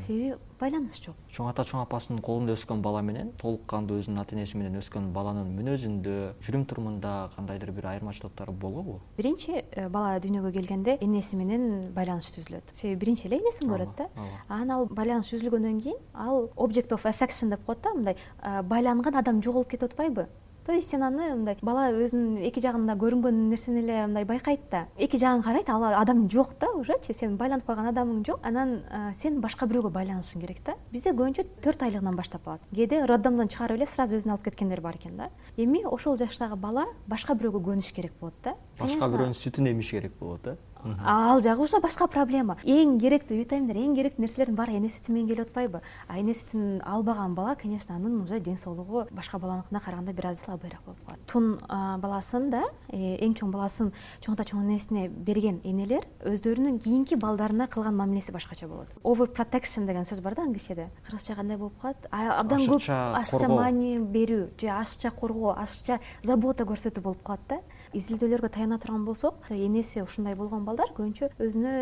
Себеби 0.06 0.36
байланыш 0.60 1.02
жок. 1.04 1.16
Чоң 1.34 1.50
ата 1.50 1.66
чоң 1.68 1.82
апасынын 1.84 2.22
колунда 2.24 2.54
өскөн 2.56 2.82
бала 2.82 3.02
менен 3.02 3.32
толук 3.42 3.66
кандуу 3.70 4.00
өзүнүн 4.02 4.22
ата 4.22 4.36
энеси 4.36 4.58
менен 4.60 4.78
өскөн 4.80 5.12
баланын 5.16 5.50
мүнөзүндө 5.58 6.18
жүрүм 6.46 6.66
турумунда 6.70 7.32
кандайдыр 7.36 7.72
бир 7.76 7.88
айырмачылыктар 7.94 8.52
болобу 8.52 9.00
биринчи 9.18 9.58
э, 9.58 9.88
бала 9.90 10.20
дүйнөгө 10.22 10.54
келгенде 10.58 10.98
энеси 11.02 11.40
менен 11.40 11.92
байланыш 11.96 12.30
түзүлөт. 12.38 12.76
Себеби 12.78 13.06
биринчи 13.06 13.28
эле 13.28 13.42
энесин 13.42 13.72
көрөт 13.72 13.98
да. 13.98 14.10
анан 14.48 14.76
ал 14.78 14.86
байланыш 14.86 15.34
үзүлгөндөн 15.38 15.82
кийин 15.82 15.98
ал 16.14 16.52
object 16.56 16.94
of 16.94 17.06
affection 17.10 17.50
деп 17.50 17.66
коет 17.66 17.82
да 17.82 17.94
мындай 17.98 18.16
э, 18.16 18.62
байланган 18.62 19.18
адам 19.18 19.42
жоголуп 19.42 19.70
кетип 19.70 19.92
атпайбы 19.92 20.28
то 20.66 20.72
есть 20.74 20.90
сен 20.90 21.04
аны 21.04 21.30
мындай 21.36 21.58
бала 21.62 21.90
өзүнүн 21.92 22.44
эки 22.48 22.62
жагында 22.62 22.96
көрүнгөн 23.00 23.38
нерсени 23.50 23.82
эле 23.82 24.06
мындай 24.06 24.26
байкайт 24.26 24.68
да. 24.72 24.86
Эки 24.98 25.18
жагын 25.18 25.44
карайт 25.44 25.70
ал 25.70 25.84
адам 25.84 26.30
жок 26.30 26.54
да 26.60 26.70
ужечи 26.78 27.14
сенин 27.14 27.38
байланып 27.38 27.66
калган 27.66 27.90
адамың 27.92 28.24
жок. 28.28 28.40
Анан 28.44 28.82
сен 29.16 29.42
башка 29.42 29.66
бирөөгө 29.66 29.92
байланышың 29.92 30.42
керек 30.42 30.64
да. 30.66 30.76
Бизде 30.92 31.12
көбүнчө 31.12 31.48
төрт 31.62 31.84
айлыгынан 31.84 32.16
баштап 32.16 32.48
алат. 32.48 32.62
Кээде 32.76 33.06
роддомдон 33.10 33.50
чыгарып 33.50 33.82
эле 33.82 33.90
сразу 33.90 34.18
өзүнө 34.20 34.38
алып 34.38 34.50
кеткендер 34.50 34.82
бар 34.82 35.00
экен 35.02 35.18
да. 35.18 35.30
Эми 35.58 35.84
ошол 35.86 36.18
жаштагы 36.18 36.56
бала 36.56 36.86
башка 37.08 37.34
бирөөгө 37.34 37.64
көнүш 37.72 37.94
керек 37.94 38.14
болот 38.20 38.38
да. 38.44 38.56
Башка 38.80 39.10
бирөөнүн 39.10 39.38
сүтүн 39.38 39.74
эмиш 39.74 39.92
керек 39.92 40.14
болот 40.20 40.48
э 40.48 40.58
ал 41.06 41.42
жагы 41.42 41.64
уже 41.64 41.80
башка 41.80 42.08
проблема. 42.08 42.58
Эң 42.64 42.98
керектүү 43.02 43.38
витаминдер 43.42 43.78
эң 43.78 43.96
керектүү 43.96 44.26
нерселердин 44.26 44.56
баары 44.56 44.78
эне 44.80 44.90
сүтү 44.90 45.14
менен 45.14 45.28
келип 45.30 45.50
атпайбы? 45.50 45.82
А 46.08 46.20
эне 46.20 46.34
сүтүн 46.34 46.82
албаган 46.86 47.36
бала 47.36 47.56
конечно 47.56 47.96
анын 47.96 48.22
уже 48.22 48.40
ден 48.40 48.58
соолугу 48.58 49.06
башка 49.12 49.40
баланыкына 49.40 49.80
караганда 49.80 50.14
бир 50.14 50.28
аз 50.28 50.42
слабыйраак 50.46 50.82
болуп 50.86 51.06
калат. 51.06 51.20
Тун 51.28 51.58
баласын 52.02 52.50
да 52.50 52.64
э, 52.90 53.18
эң 53.22 53.36
чоң 53.36 53.52
баласын 53.52 53.92
чоң 54.22 54.34
ата 54.34 54.44
чоң 54.44 54.66
энесине 54.66 55.08
берген 55.10 55.62
энелер 55.64 56.08
өздөрүнүн 56.26 56.80
кийинки 56.80 57.16
балдарына 57.16 57.68
кылган 57.68 57.96
мамилеси 57.96 58.32
башкача 58.32 58.68
болот. 58.68 58.88
Over 59.04 59.28
protection 59.28 59.86
деген 59.86 60.06
сөз 60.06 60.22
бар 60.22 60.36
да 60.36 60.44
англисчеде 60.44 60.90
кыргызча 61.06 61.36
кандай 61.36 61.58
болуп 61.58 61.80
калат? 61.82 62.08
Абдан 62.12 62.66
көп 62.68 62.90
ашыкча 62.90 63.48
маани 63.50 63.98
берүү 64.00 64.50
же 64.60 64.70
ашыкча 64.70 65.12
коргоо 65.12 65.56
ашыкча 65.58 66.00
забота 66.24 66.64
көрсөтүү 66.64 67.02
болуп 67.02 67.24
калат 67.24 67.48
да 67.48 67.60
изилдөөлөргө 67.94 68.50
таяна 68.56 68.78
турган 68.80 69.06
болсок 69.06 69.48
энеси 69.52 70.02
ушундай 70.04 70.36
болгон 70.36 70.64
балдар 70.66 70.92
көбүнчө 70.96 71.32
өзүнө 71.44 71.74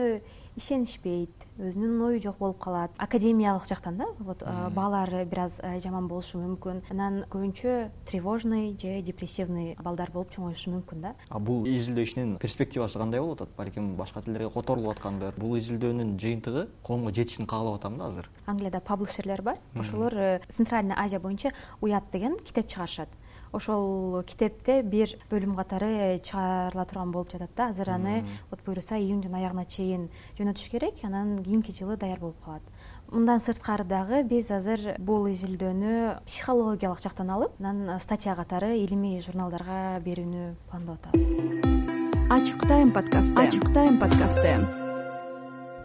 ишенишпейт 0.59 1.45
өзүнүн 1.61 2.01
ою 2.07 2.21
жок 2.23 2.39
болуп 2.39 2.59
калат. 2.63 2.91
Академиялык 2.97 3.67
жактан 3.69 3.97
да 3.99 4.07
вот 4.19 4.43
баалары 4.75 5.23
бир 5.29 5.45
аз 5.45 5.59
жаман 5.83 6.07
болушу 6.07 6.41
мүмкүн. 6.41 6.81
Анан 6.89 7.21
көбүнчө 7.29 7.91
тревожный 8.09 8.73
же 8.81 9.01
депрессивный 9.05 9.75
балдар 9.83 10.11
болуп 10.11 10.33
чоңоюшу 10.33 10.73
мүмкүн 10.73 11.05
да. 11.05 11.13
Бул 11.29 11.67
изилдөө 11.69 12.03
ишинин 12.03 12.35
перспективасы 12.41 12.99
кандай 12.99 13.21
болуп 13.21 13.41
атат? 13.41 13.55
Балким 13.57 13.95
башка 13.95 14.23
тилдерге 14.25 14.49
которулуп 14.53 14.95
аткандыр 14.95 15.37
бул 15.37 15.55
изилдөөнүн 15.61 16.17
жыйынтыгы 16.19 16.67
коомго 16.83 17.13
жетишин 17.13 17.47
каалап 17.47 17.79
атам 17.79 17.97
да 18.01 18.09
азыр? 18.09 18.29
Англияда 18.47 18.81
паблишерлер 18.81 19.41
бар. 19.41 19.57
Ошолор 19.75 20.13
э, 20.13 20.41
центральный 20.49 20.95
азия 20.97 21.19
боюнча 21.19 21.53
уят 21.81 22.03
деген 22.11 22.37
китеп 22.39 22.67
чыгарышат 22.67 23.09
ошол 23.51 24.23
китепте 24.23 24.81
бир 24.83 25.15
бөлүм 25.31 25.55
катары 25.57 26.19
чыгарыла 26.23 26.85
турган 26.85 27.11
болуп 27.11 27.31
жатат 27.31 27.51
да. 27.55 27.69
Азыр 27.69 27.89
аны 27.89 28.25
вот 28.51 28.63
буюрса 28.65 28.97
июньдун 28.97 29.35
аягына 29.35 29.65
чейин 29.65 30.09
жөнөтүш 30.37 30.69
керек 30.69 31.03
анан 31.03 31.39
кийинки 31.43 31.71
жылы 31.71 31.97
даяр 31.97 32.19
болуп 32.19 32.39
калат. 32.45 32.61
Мындан 33.09 33.39
сырткары 33.41 33.83
дагы 33.83 34.23
биз 34.23 34.51
азыр 34.51 34.95
бул 34.99 35.25
изилдөөнү 35.31 36.25
психологиялык 36.27 37.01
жактан 37.01 37.31
алып 37.33 37.55
анан 37.59 37.99
статья 37.99 38.35
катары 38.35 38.77
илимий 38.77 39.21
журналдарга 39.21 39.97
берүүнү 40.05 40.53
пландап 40.69 40.99
атабыз. 41.07 41.31
Ачык 42.29 42.67
тайм 42.67 42.91
подкасты. 42.93 43.33
Ачык 43.41 43.73
тайм 43.73 43.97
подкасты. 43.99 44.53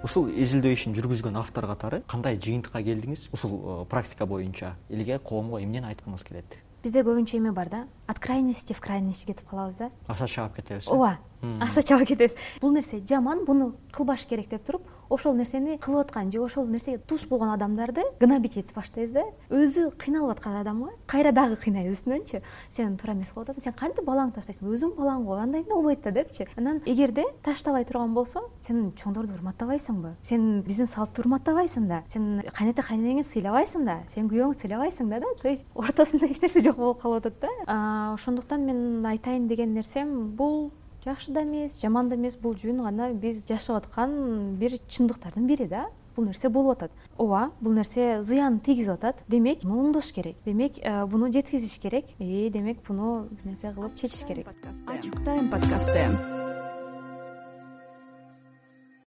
Ушул 0.04 0.28
изилдөө 0.28 0.74
ишин 0.76 0.92
жүргүзгөн 0.92 1.38
автор 1.40 1.64
катары 1.70 2.02
кандай 2.04 2.36
жыйынтыкка 2.36 2.82
келдиңиз? 2.84 3.30
Ушул 3.32 3.54
э, 3.56 3.76
практика 3.88 4.26
боюнча 4.28 4.74
элге 4.92 5.16
коомго 5.16 5.62
эмнени 5.64 5.88
айткыңыз 5.94 6.26
келет 6.28 6.58
бизде 6.84 7.02
көбүнчө 7.04 7.38
эме 7.40 7.52
бар 7.52 7.70
да. 7.72 7.84
От 8.06 8.18
крайности 8.20 8.74
в 8.76 8.80
крайность 8.80 9.26
кетип 9.26 9.48
калабыз 9.48 9.76
да. 9.76 9.90
Аша 10.06 10.28
чаап 10.28 10.54
кетебиз 10.54 10.86
э? 10.86 10.90
ооба 10.90 11.18
аша 11.60 11.82
чаба 11.82 12.04
кетебиз. 12.04 12.36
Бул 12.60 12.72
нерсе 12.72 13.00
жаман 13.08 13.44
буну 13.44 13.74
кылбаш 13.92 14.26
керек 14.26 14.48
деп 14.50 14.64
туруп 14.66 14.82
ошол 15.14 15.34
нерсени 15.34 15.78
кылып 15.78 16.06
аткан 16.06 16.32
же 16.32 16.40
ошол 16.42 16.66
нерсеге 16.66 16.98
туш 16.98 17.26
болгон 17.28 17.54
адамдарды 17.54 18.02
гнобить 18.20 18.56
этип 18.56 18.74
баштайбыз 18.76 19.12
да. 19.12 19.24
Өзү 19.50 19.90
кыйналып 19.98 20.36
аткан 20.36 20.56
адамга 20.60 20.90
кайра 21.06 21.32
дагы 21.32 21.56
кыйнайбыз 21.56 22.00
үстүнөнчү 22.00 22.42
сен 22.70 22.96
туура 22.98 23.14
эмес 23.14 23.32
кылып 23.32 23.48
атасың. 23.48 23.64
Сен 23.64 23.76
кантип 23.78 24.04
балаңды 24.04 24.38
таштайсың? 24.38 24.68
Өзүң 24.74 24.94
балаң 24.98 25.24
го 25.24 25.38
андай 25.38 25.62
эмне 25.62 25.74
болбойт 25.74 26.02
да 26.04 26.10
депчи. 26.10 26.46
Анан 26.56 26.82
эгерде 26.86 27.24
таштабай 27.42 27.84
турган 27.84 28.14
болсо 28.14 28.44
сен 28.66 28.92
чоңдорду 29.00 29.34
урматтабайсыңбы 29.38 30.14
сен 30.24 30.62
биздин 30.66 30.86
салтты 30.90 31.22
урматтабайсың 31.24 31.88
да. 31.88 32.02
Сен 32.08 32.42
кайнете 32.52 32.82
кайненеңди 32.82 33.26
сыйлабайсың 33.28 33.86
да. 33.88 33.98
Сен 34.14 34.28
күйөөңдү 34.28 34.60
сыйлабайсың 34.60 35.10
да 35.10 35.20
да. 35.20 35.34
То 35.40 35.48
есть 35.48 35.66
ортосунда 35.74 36.26
эч 36.30 36.40
нерсе 36.42 36.62
жок 36.62 36.76
болуп 36.76 37.02
калып 37.02 37.26
атат 37.26 37.40
да. 37.40 38.14
Ошондуктан 38.14 38.66
мен 38.66 39.06
айтайын 39.06 39.48
деген 39.48 39.74
нерсем 39.74 40.30
бул 40.36 40.72
жакшы 41.04 41.32
да 41.32 41.42
эмес 41.42 41.80
жаман 41.80 42.08
да 42.08 42.16
эмес. 42.16 42.36
Бул 42.36 42.56
жөн 42.56 42.82
гана 42.82 43.12
биз 43.12 43.46
жашап 43.48 43.84
аткан 43.84 44.56
бир 44.60 44.78
чындыктардын 44.88 45.46
бири 45.46 45.68
да. 45.68 45.86
Бул 46.16 46.24
нерсе 46.24 46.48
болуп 46.48 46.76
атат. 46.76 46.92
Ооба 47.18 47.50
бул 47.60 47.72
нерсе 47.72 48.22
зыян 48.22 48.60
тийгизип 48.60 48.94
атат. 48.94 49.24
Демек 49.28 49.64
муну 49.64 49.88
оңдош 49.88 50.12
керек. 50.14 50.36
Демек 50.44 50.78
э, 50.78 51.06
буну 51.06 51.32
жеткизиш 51.32 51.78
керек. 51.78 52.06
И 52.18 52.50
демек 52.50 52.86
буну 52.86 53.28
бир 53.30 53.52
нерсе 53.52 53.74
кылып 53.74 53.96
чечиш 53.96 54.24
керек. 54.26 54.48
Ачык 54.86 55.24
тайм 55.24 55.50
подкасты 55.50 56.53